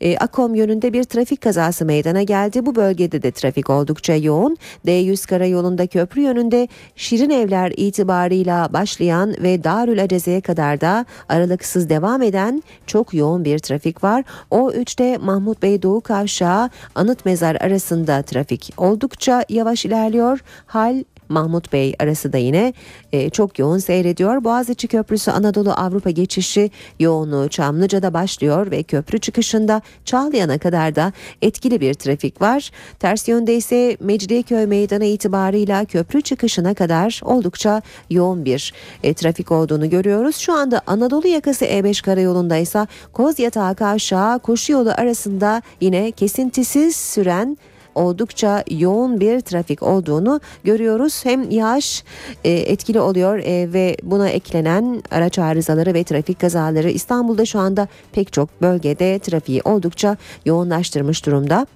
[0.00, 2.66] e, Akom yönünde bir trafik kazası meydana geldi.
[2.66, 4.56] Bu bölgede de trafik oldukça yoğun.
[4.86, 12.22] D100 karayolunda köprü yönünde Şirin Evler itibarıyla başlayan ve Darül Aceze'ye kadar da aralıksız devam
[12.22, 14.24] eden çok yoğun bir trafik var.
[14.50, 20.40] O3'te Mahmut Bey Doğu Kavşağı Anıt Mezar arasında trafik oldukça yavaş ilerliyor.
[20.66, 22.72] Hal Mahmut Bey arası da yine
[23.12, 24.44] e, çok yoğun seyrediyor.
[24.44, 26.70] Boğaziçi Köprüsü Anadolu Avrupa geçişi
[27.00, 31.12] yoğunluğu Çamlıca'da başlıyor ve köprü çıkışında Çağlayan'a kadar da
[31.42, 32.70] etkili bir trafik var.
[32.98, 38.72] Ters yönde ise Mecidiyeköy Meydanı itibarıyla köprü çıkışına kadar oldukça yoğun bir
[39.02, 40.36] e, trafik olduğunu görüyoruz.
[40.36, 47.56] Şu anda Anadolu yakası E5 karayolunda ise Kozyatağı Kavşağı koşu yolu arasında yine kesintisiz süren
[47.94, 51.24] oldukça yoğun bir trafik olduğunu görüyoruz.
[51.24, 52.04] Hem yağış
[52.44, 57.88] e, etkili oluyor e, ve buna eklenen araç arızaları ve trafik kazaları İstanbul'da şu anda
[58.12, 61.66] pek çok bölgede trafiği oldukça yoğunlaştırmış durumda.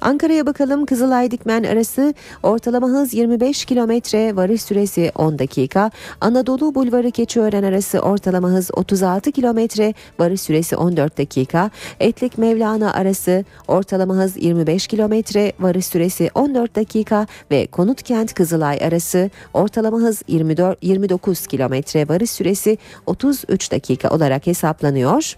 [0.00, 5.90] Ankara'ya bakalım Kızılay Dikmen arası ortalama hız 25 kilometre varış süresi 10 dakika.
[6.20, 11.70] Anadolu Bulvarı Keçiören arası ortalama hız 36 kilometre varış süresi 14 dakika.
[12.00, 19.30] Etlik Mevlana arası ortalama hız 25 kilometre varış süresi 14 dakika ve Konutkent Kızılay arası
[19.54, 25.36] ortalama hız 24 29 kilometre varış süresi 33 dakika olarak hesaplanıyor.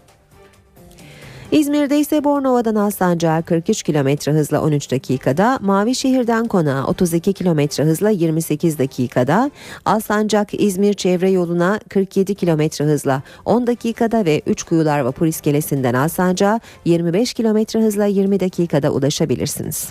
[1.52, 8.78] İzmir'de ise Bornova'dan Alsancak'a 43 km hızla 13 dakikada, Mavişehir'den Konağa 32 km hızla 28
[8.78, 9.50] dakikada,
[9.84, 16.60] Alsancak İzmir çevre yoluna 47 km hızla 10 dakikada ve 3 kuyular vapur iskelesinden Alsancak'a
[16.84, 19.88] 25 km hızla 20 dakikada ulaşabilirsiniz.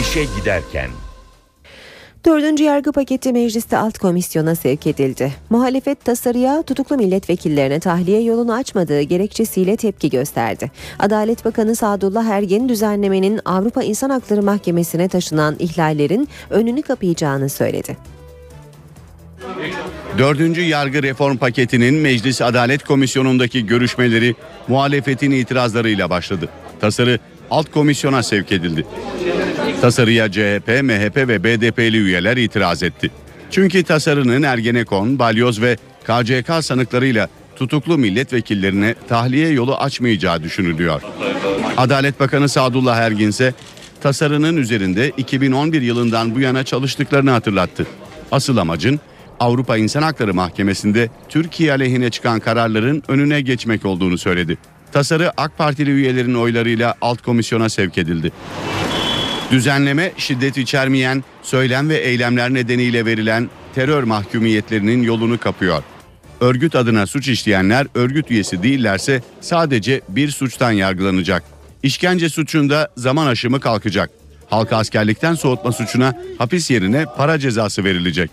[0.00, 0.88] İşe giderken
[2.26, 5.32] Dördüncü yargı paketi mecliste alt komisyona sevk edildi.
[5.50, 10.70] Muhalefet tasarıya tutuklu milletvekillerine tahliye yolunu açmadığı gerekçesiyle tepki gösterdi.
[10.98, 17.96] Adalet Bakanı Sadullah Ergin düzenlemenin Avrupa İnsan Hakları Mahkemesi'ne taşınan ihlallerin önünü kapayacağını söyledi.
[20.18, 24.34] Dördüncü yargı reform paketinin Meclis Adalet Komisyonu'ndaki görüşmeleri
[24.68, 26.48] muhalefetin itirazlarıyla başladı.
[26.80, 27.18] Tasarı
[27.52, 28.86] alt komisyona sevk edildi.
[29.80, 33.10] Tasarıya CHP, MHP ve BDP'li üyeler itiraz etti.
[33.50, 41.02] Çünkü tasarının Ergenekon, Balyoz ve KCK sanıklarıyla tutuklu milletvekillerine tahliye yolu açmayacağı düşünülüyor.
[41.76, 43.54] Adalet Bakanı Sadullah Ergin ise
[44.00, 47.86] tasarının üzerinde 2011 yılından bu yana çalıştıklarını hatırlattı.
[48.30, 49.00] Asıl amacın
[49.40, 54.58] Avrupa İnsan Hakları Mahkemesi'nde Türkiye aleyhine çıkan kararların önüne geçmek olduğunu söyledi.
[54.92, 58.32] Tasarı AK Partili üyelerin oylarıyla alt komisyona sevk edildi.
[59.50, 65.82] Düzenleme şiddet içermeyen söylem ve eylemler nedeniyle verilen terör mahkumiyetlerinin yolunu kapıyor.
[66.40, 71.42] Örgüt adına suç işleyenler örgüt üyesi değillerse sadece bir suçtan yargılanacak.
[71.82, 74.10] İşkence suçunda zaman aşımı kalkacak.
[74.50, 78.30] Halka askerlikten soğutma suçuna hapis yerine para cezası verilecek.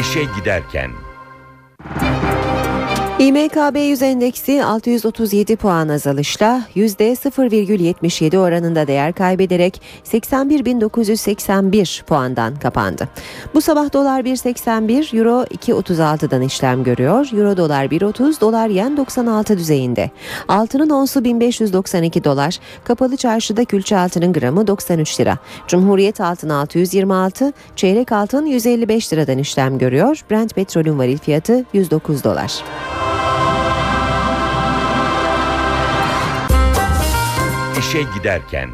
[0.00, 0.90] İşe giderken
[3.18, 13.08] İMKB 100 endeksi 637 puan azalışla %0,77 oranında değer kaybederek 81.981 puandan kapandı.
[13.54, 17.28] Bu sabah dolar 1.81, euro 2.36'dan işlem görüyor.
[17.32, 20.10] Euro dolar 1.30, dolar yen 96 düzeyinde.
[20.48, 22.58] Altının onsu 1592 dolar.
[22.84, 25.38] Kapalı çarşıda külçe altının gramı 93 lira.
[25.66, 30.24] Cumhuriyet altın 626, çeyrek altın 155 liradan işlem görüyor.
[30.30, 32.62] Brent petrolün varil fiyatı 109 dolar.
[37.78, 38.70] İşe giderken.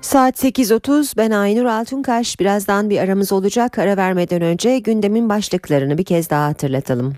[0.00, 2.40] Saat 8.30 ben Aynur Altunkaş.
[2.40, 3.78] Birazdan bir aramız olacak.
[3.78, 7.14] Ara vermeden önce gündemin başlıklarını bir kez daha hatırlatalım.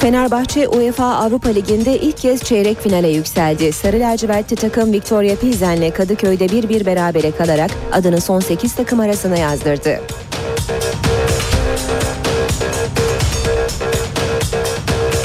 [0.00, 3.72] Fenerbahçe UEFA Avrupa Ligi'nde ilk kez çeyrek finale yükseldi.
[3.72, 10.00] Sarı lacivertli takım Victoria Pilsen'le Kadıköy'de 1-1 berabere kalarak adını son 8 takım arasına yazdırdı.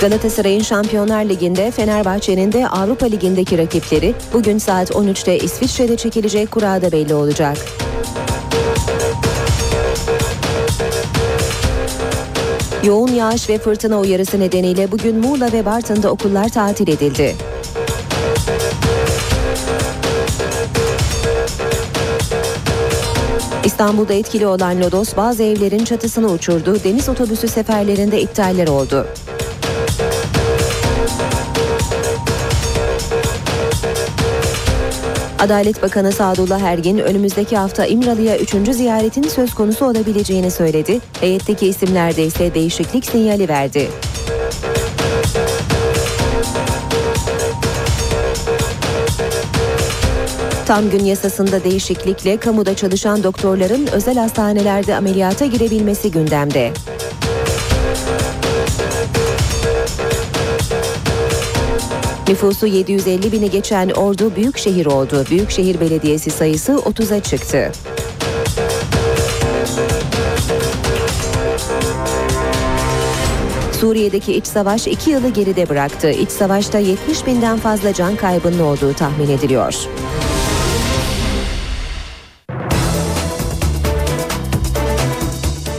[0.02, 7.14] Galatasaray'ın Şampiyonlar Ligi'nde Fenerbahçe'nin de Avrupa Ligi'ndeki rakipleri bugün saat 13'te İsviçre'de çekilecek kurada belli
[7.14, 7.58] olacak.
[12.84, 17.36] Yoğun yağış ve fırtına uyarısı nedeniyle bugün Muğla ve Bartın'da okullar tatil edildi.
[23.66, 26.78] İstanbul'da etkili olan lodos bazı evlerin çatısını uçurdu.
[26.84, 29.08] Deniz otobüsü seferlerinde iptaller oldu.
[35.42, 38.50] Adalet Bakanı Sadullah Ergin önümüzdeki hafta İmralı'ya 3.
[38.76, 41.00] ziyaretin söz konusu olabileceğini söyledi.
[41.20, 43.90] Heyetteki isimlerde ise değişiklik sinyali verdi.
[50.66, 56.74] Tam gün yasasında değişiklikle kamuda çalışan doktorların özel hastanelerde ameliyata girebilmesi gündemde.
[62.32, 65.26] Nüfusu 750 bini geçen Ordu büyük şehir oldu.
[65.30, 67.72] Büyükşehir Belediyesi sayısı 30'a çıktı.
[73.80, 76.12] Suriye'deki iç savaş iki yılı geride bıraktı.
[76.12, 79.76] İç savaşta 70 binden fazla can kaybının olduğu tahmin ediliyor.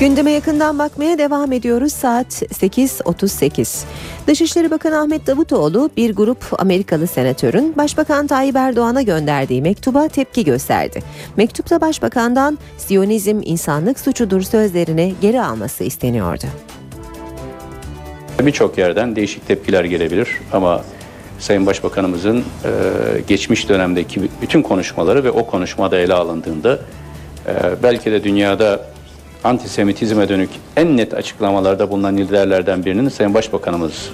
[0.02, 1.92] Gündeme yakından bakmaya devam ediyoruz.
[1.92, 3.84] Saat 8.38.
[4.26, 11.02] Dışişleri Bakanı Ahmet Davutoğlu bir grup Amerikalı senatörün Başbakan Tayyip Erdoğan'a gönderdiği mektuba tepki gösterdi.
[11.36, 16.44] Mektupta Başbakan'dan Siyonizm insanlık suçudur sözlerini geri alması isteniyordu.
[18.40, 20.84] Birçok yerden değişik tepkiler gelebilir ama
[21.38, 22.70] Sayın Başbakanımızın e,
[23.28, 26.78] geçmiş dönemdeki bütün konuşmaları ve o konuşmada ele alındığında
[27.46, 27.52] e,
[27.82, 28.92] belki de dünyada
[29.44, 34.10] antisemitizme dönük en net açıklamalarda bulunan liderlerden birinin Sayın Başbakanımız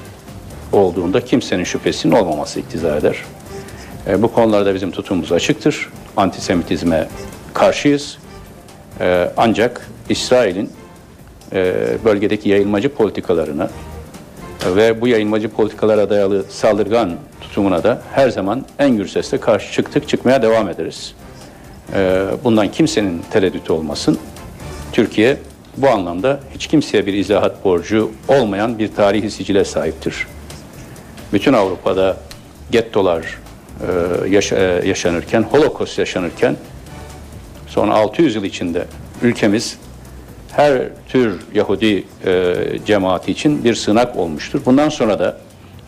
[0.72, 3.16] olduğunda kimsenin şüphesinin olmaması iktiza eder.
[4.06, 5.88] E, bu konularda bizim tutumumuz açıktır.
[6.16, 7.08] Antisemitizme
[7.54, 8.18] karşıyız.
[9.00, 10.70] E, ancak İsrail'in
[11.52, 11.74] e,
[12.04, 13.68] bölgedeki yayılmacı politikalarını
[14.66, 20.08] ve bu yayılmacı politikalara dayalı saldırgan tutumuna da her zaman en gür sesle karşı çıktık,
[20.08, 21.14] çıkmaya devam ederiz.
[21.94, 24.18] E, bundan kimsenin tereddütü olmasın.
[24.92, 25.36] Türkiye
[25.76, 30.26] bu anlamda hiç kimseye bir izahat borcu olmayan bir tarihi sicile sahiptir.
[31.32, 32.16] Bütün Avrupa'da
[32.70, 33.38] gettolar
[34.24, 36.56] e, yaşanırken, Holocaust yaşanırken
[37.66, 38.84] sonra 600 yıl içinde
[39.22, 39.78] ülkemiz
[40.52, 42.54] her tür Yahudi e,
[42.86, 44.60] cemaati için bir sığınak olmuştur.
[44.66, 45.38] Bundan sonra da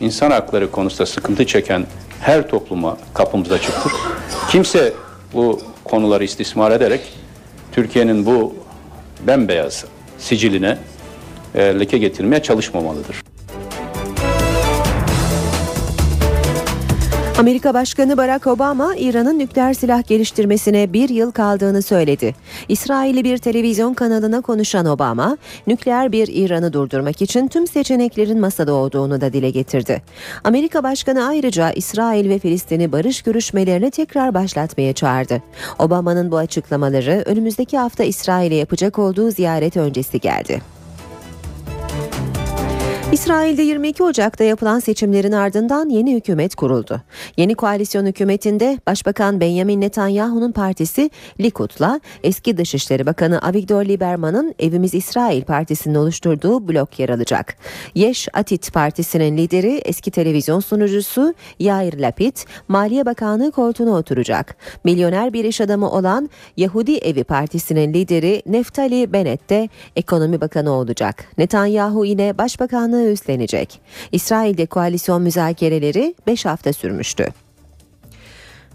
[0.00, 1.86] insan hakları konusunda sıkıntı çeken
[2.20, 3.92] her topluma kapımız açıktır.
[4.50, 4.92] Kimse
[5.34, 7.00] bu konuları istismar ederek
[7.72, 8.54] Türkiye'nin bu
[9.26, 9.84] bembeyaz
[10.18, 10.78] siciline
[11.54, 13.16] e, leke getirmeye çalışmamalıdır.
[17.40, 22.34] Amerika Başkanı Barack Obama, İran'ın nükleer silah geliştirmesine bir yıl kaldığını söyledi.
[22.68, 25.36] İsrail'i bir televizyon kanalına konuşan Obama,
[25.66, 30.02] nükleer bir İran'ı durdurmak için tüm seçeneklerin masada olduğunu da dile getirdi.
[30.44, 35.42] Amerika Başkanı ayrıca İsrail ve Filistin'i barış görüşmelerini tekrar başlatmaya çağırdı.
[35.78, 40.79] Obama'nın bu açıklamaları önümüzdeki hafta İsrail'e yapacak olduğu ziyaret öncesi geldi.
[43.12, 47.02] İsrail'de 22 Ocak'ta yapılan seçimlerin ardından yeni hükümet kuruldu.
[47.36, 51.10] Yeni koalisyon hükümetinde Başbakan Benjamin Netanyahu'nun partisi
[51.40, 57.56] Likud'la eski Dışişleri Bakanı Avigdor Lieberman'ın Evimiz İsrail Partisi'nin oluşturduğu blok yer alacak.
[57.94, 62.36] Yeş Atit Partisi'nin lideri eski televizyon sunucusu Yair Lapid,
[62.68, 64.56] Maliye Bakanlığı koltuğuna oturacak.
[64.84, 71.24] Milyoner bir iş adamı olan Yahudi Evi Partisi'nin lideri Neftali Bennett de ekonomi bakanı olacak.
[71.38, 73.80] Netanyahu yine başbakanlığı üstlenecek.
[74.12, 77.26] İsrail'de koalisyon müzakereleri 5 hafta sürmüştü.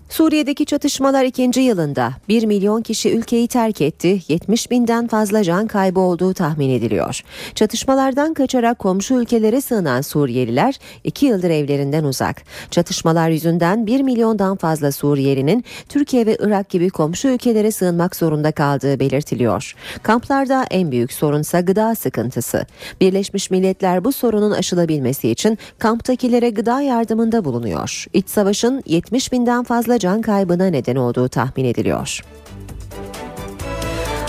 [0.10, 6.00] Suriye'deki çatışmalar ikinci yılında 1 milyon kişi ülkeyi terk etti, 70 binden fazla can kaybı
[6.00, 7.22] olduğu tahmin ediliyor.
[7.56, 12.42] Çatışmalardan kaçarak komşu ülkelere sığınan Suriyeliler 2 yıldır evlerinden uzak.
[12.72, 19.00] Çatışmalar yüzünden 1 milyondan fazla Suriyelinin Türkiye ve Irak gibi komşu ülkelere sığınmak zorunda kaldığı
[19.00, 19.76] belirtiliyor.
[20.04, 22.66] Kamplarda en büyük sorunsa gıda sıkıntısı.
[23.02, 28.06] Birleşmiş Milletler bu sorunun aşılabilmesi için kamptakilere gıda yardımında bulunuyor.
[28.14, 32.22] İç savaşın 70 binden fazla can kaybına neden olduğu tahmin ediliyor.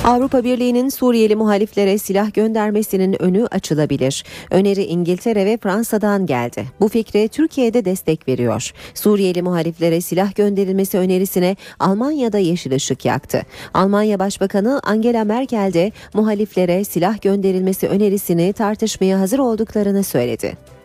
[0.05, 4.25] Avrupa Birliği'nin Suriyeli muhaliflere silah göndermesinin önü açılabilir.
[4.51, 6.65] Öneri İngiltere ve Fransa'dan geldi.
[6.81, 8.73] Bu fikre Türkiye'de destek veriyor.
[8.95, 13.43] Suriyeli muhaliflere silah gönderilmesi önerisine Almanya'da yeşil ışık yaktı.
[13.75, 20.76] Almanya Başbakanı Angela Merkel de muhaliflere silah gönderilmesi önerisini tartışmaya hazır olduklarını söyledi.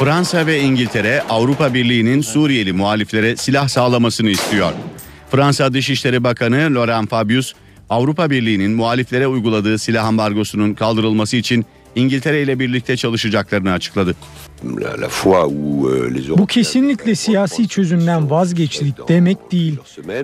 [0.00, 4.72] Fransa ve İngiltere Avrupa Birliği'nin Suriyeli muhaliflere silah sağlamasını istiyor.
[5.30, 7.52] Fransa Dışişleri Bakanı Laurent Fabius,
[7.90, 14.14] Avrupa Birliği'nin muhaliflere uyguladığı silah ambargosunun kaldırılması için İngiltere ile birlikte çalışacaklarını açıkladı.
[16.38, 19.76] Bu kesinlikle siyasi çözümden vazgeçtik demek değil.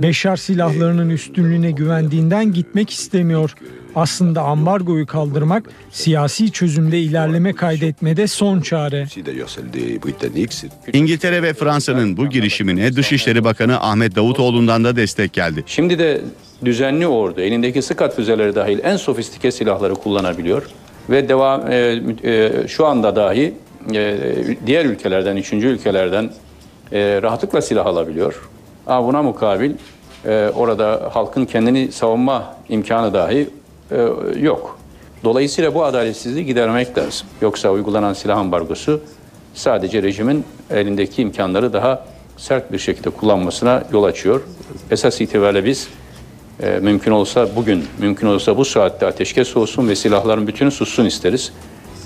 [0.03, 3.55] Beşar silahlarının üstünlüğüne güvendiğinden gitmek istemiyor.
[3.95, 9.07] Aslında ambargoyu kaldırmak siyasi çözümde ilerleme kaydetmede son çare.
[10.93, 15.65] İngiltere ve Fransa'nın bu girişimine Dışişleri Bakanı Ahmet Davutoğlu'ndan da destek geldi.
[15.67, 16.21] Şimdi de
[16.65, 20.63] düzenli ordu elindeki Sıkat füzeleri dahil en sofistike silahları kullanabiliyor
[21.11, 23.55] ve devam e, e, şu anda dahi
[23.95, 24.19] e,
[24.67, 26.31] diğer ülkelerden, üçüncü ülkelerden
[26.93, 28.49] e, rahatlıkla silah alabiliyor.
[28.87, 29.73] Ama buna mukabil
[30.25, 33.49] e, orada halkın kendini savunma imkanı dahi
[33.91, 33.97] e,
[34.41, 34.79] yok.
[35.25, 37.27] Dolayısıyla bu adaletsizliği gidermek lazım.
[37.43, 39.01] Yoksa uygulanan silah ambargosu
[39.55, 42.05] sadece rejimin elindeki imkanları daha
[42.37, 44.41] sert bir şekilde kullanmasına yol açıyor.
[44.91, 45.89] Esas itibariyle biz
[46.63, 51.53] e, mümkün olsa bugün, mümkün olsa bu saatte ateşkes olsun ve silahların bütünü sussun isteriz.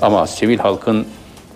[0.03, 1.07] Ama sivil halkın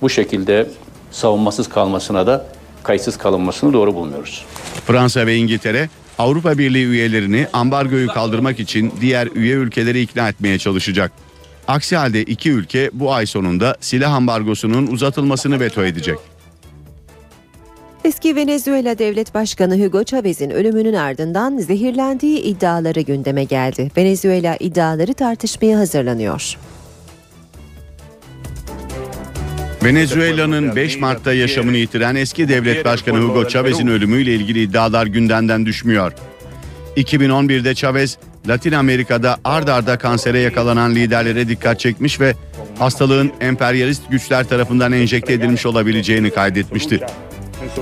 [0.02, 0.68] bu şekilde
[1.10, 2.46] savunmasız kalmasına da
[2.82, 4.44] kayıtsız kalınmasını doğru bulmuyoruz.
[4.86, 5.88] Fransa ve İngiltere
[6.18, 11.12] Avrupa Birliği üyelerini ambargoyu kaldırmak için diğer üye ülkeleri ikna etmeye çalışacak.
[11.68, 16.18] Aksi halde iki ülke bu ay sonunda silah ambargosunun uzatılmasını veto edecek.
[18.04, 23.90] Eski Venezuela Devlet Başkanı Hugo Chavez'in ölümünün ardından zehirlendiği iddiaları gündeme geldi.
[23.96, 26.56] Venezuela iddiaları tartışmaya hazırlanıyor.
[29.84, 36.12] Venezuela'nın 5 Mart'ta yaşamını yitiren eski devlet başkanı Hugo Chavez'in ölümüyle ilgili iddialar gündemden düşmüyor.
[36.96, 38.18] 2011'de Chavez,
[38.48, 42.34] Latin Amerika'da ard arda kansere yakalanan liderlere dikkat çekmiş ve
[42.78, 47.00] hastalığın emperyalist güçler tarafından enjekte edilmiş olabileceğini kaydetmişti.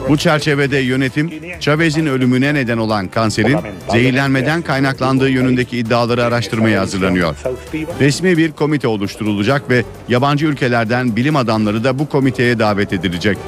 [0.09, 3.59] Bu çerçevede yönetim Chavez'in ölümüne neden olan kanserin
[3.93, 7.37] zehirlenmeden kaynaklandığı yönündeki iddiaları araştırmaya hazırlanıyor.
[8.01, 13.39] Resmi bir komite oluşturulacak ve yabancı ülkelerden bilim adamları da bu komiteye davet edilecek.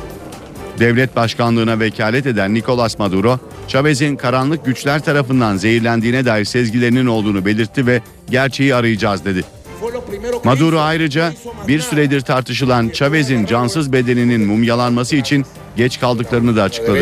[0.78, 3.38] Devlet başkanlığına vekalet eden Nicolas Maduro,
[3.68, 8.00] Chavez'in karanlık güçler tarafından zehirlendiğine dair sezgilerinin olduğunu belirtti ve
[8.30, 9.44] gerçeği arayacağız dedi.
[10.44, 11.32] Maduro ayrıca
[11.68, 15.46] bir süredir tartışılan Chavez'in cansız bedeninin mumyalanması için
[15.76, 16.98] geç kaldıklarını da açıkladı.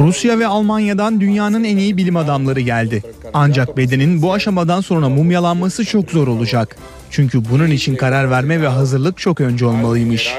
[0.00, 3.02] Rusya ve Almanya'dan dünyanın en iyi bilim adamları geldi.
[3.34, 6.76] Ancak bedenin bu aşamadan sonra mumyalanması çok zor olacak.
[7.10, 10.34] Çünkü bunun için karar verme ve hazırlık çok önce olmalıymış.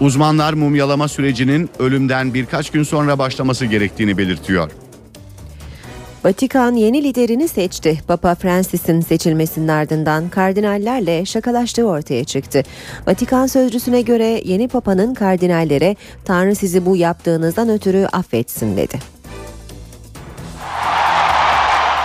[0.00, 4.70] Uzmanlar mumyalama sürecinin ölümden birkaç gün sonra başlaması gerektiğini belirtiyor.
[6.24, 7.98] Vatikan yeni liderini seçti.
[8.08, 12.62] Papa Francis'in seçilmesinin ardından kardinallerle şakalaştığı ortaya çıktı.
[13.06, 18.98] Vatikan sözcüsüne göre yeni papanın kardinallere Tanrı sizi bu yaptığınızdan ötürü affetsin dedi.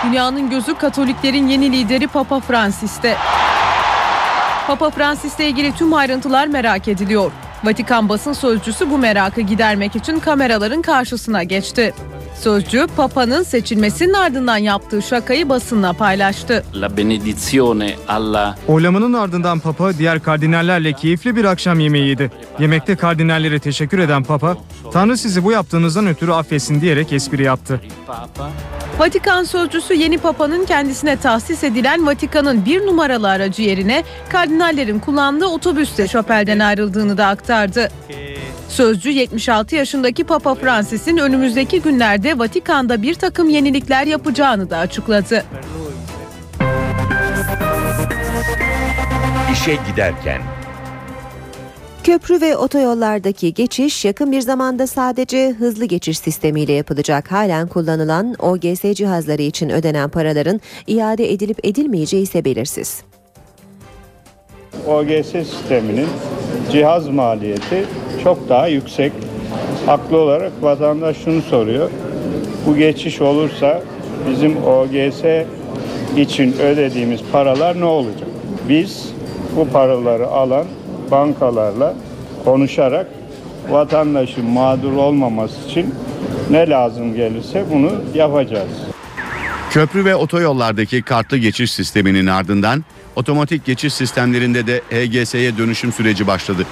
[0.04, 3.16] Dünyanın gözü Katoliklerin yeni lideri Papa Francis'te.
[4.66, 7.32] Papa Francis'le ilgili tüm ayrıntılar merak ediliyor.
[7.64, 11.94] Vatikan basın sözcüsü bu merakı gidermek için kameraların karşısına geçti.
[12.40, 16.64] Sözcü Papa'nın seçilmesinin ardından yaptığı şakayı basınla paylaştı.
[16.74, 22.30] La benedizione alla Oylamanın ardından Papa diğer kardinallerle keyifli bir akşam yemeği yedi.
[22.58, 24.56] Yemekte kardinallere teşekkür eden Papa,
[24.92, 27.80] Tanrı sizi bu yaptığınızdan ötürü affetsin diyerek espri yaptı.
[28.98, 36.08] Vatikan sözcüsü yeni papanın kendisine tahsis edilen Vatikan'ın bir numaralı aracı yerine kardinallerin kullandığı otobüste
[36.08, 37.88] şapelden ayrıldığını da aktardı.
[38.68, 45.44] Sözcü 76 yaşındaki Papa Francis'in önümüzdeki günlerde Vatikan'da bir takım yenilikler yapacağını da açıkladı.
[49.52, 50.42] İşe giderken
[52.04, 57.32] Köprü ve otoyollardaki geçiş yakın bir zamanda sadece hızlı geçiş sistemiyle yapılacak.
[57.32, 63.02] Halen kullanılan OGS cihazları için ödenen paraların iade edilip edilmeyeceği ise belirsiz.
[64.86, 66.08] OGS sisteminin
[66.72, 67.84] cihaz maliyeti
[68.24, 69.12] çok daha yüksek.
[69.86, 71.90] Haklı olarak vatandaş şunu soruyor.
[72.66, 73.82] Bu geçiş olursa
[74.30, 75.22] bizim OGS
[76.16, 78.28] için ödediğimiz paralar ne olacak?
[78.68, 79.12] Biz
[79.56, 80.66] bu paraları alan
[81.10, 81.94] bankalarla
[82.44, 83.06] konuşarak
[83.70, 85.94] vatandaşın mağdur olmaması için
[86.50, 88.70] ne lazım gelirse bunu yapacağız.
[89.70, 92.84] Köprü ve otoyollardaki kartlı geçiş sisteminin ardından
[93.18, 96.66] otomatik geçiş sistemlerinde de HGS'ye dönüşüm süreci başladı.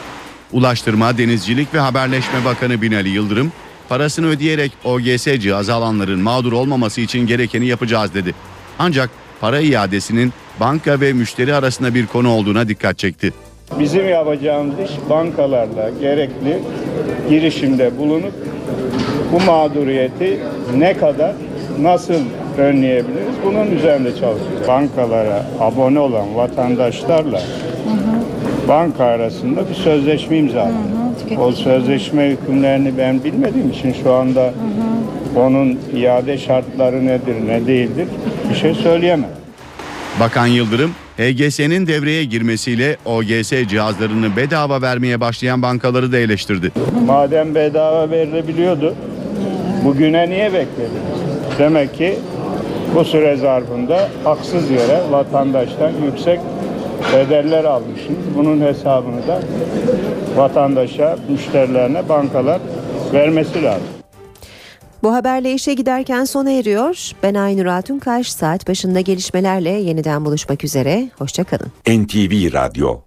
[0.53, 3.53] Ulaştırma, Denizcilik ve Haberleşme Bakanı Binali Yıldırım,
[3.89, 8.35] parasını ödeyerek OGS cihazı alanların mağdur olmaması için gerekeni yapacağız dedi.
[8.79, 9.11] Ancak
[9.41, 13.33] para iadesinin banka ve müşteri arasında bir konu olduğuna dikkat çekti.
[13.79, 16.59] Bizim yapacağımız iş bankalarla gerekli
[17.29, 18.35] girişimde bulunup
[19.33, 20.41] bu mağduriyeti
[20.77, 21.35] ne kadar
[21.81, 22.21] nasıl
[22.59, 24.69] önleyebiliriz bunun üzerinde çalışacağız.
[24.69, 27.43] Bankalara abone olan vatandaşlarla
[28.69, 31.39] banka arasında bir sözleşme imzaladık.
[31.39, 34.55] O sözleşme hükümlerini ben bilmediğim için şu anda
[35.37, 38.09] onun iade şartları nedir ne değildir
[38.51, 39.31] bir şey söyleyemem.
[40.21, 46.73] Bakan Yıldırım, HGS'nin devreye girmesiyle OGS cihazlarını bedava vermeye başlayan bankaları da eleştirdi.
[47.07, 48.95] Madem bedava verilebiliyordu,
[49.85, 51.17] bugüne niye beklediniz?
[51.59, 52.15] Demek ki
[52.97, 56.41] bu süre zarfında haksız yere vatandaştan yüksek
[57.13, 58.19] bedeller almışsınız.
[58.37, 59.41] Bunun hesabını da
[60.37, 62.61] vatandaşa, müşterilerine bankalar
[63.13, 63.87] vermesi lazım.
[65.03, 67.11] Bu haberle işe giderken sona eriyor.
[67.23, 71.09] Ben Aynur Altunkaş saat başında gelişmelerle yeniden buluşmak üzere.
[71.19, 71.73] Hoşçakalın.
[71.89, 73.01] NTV Radyo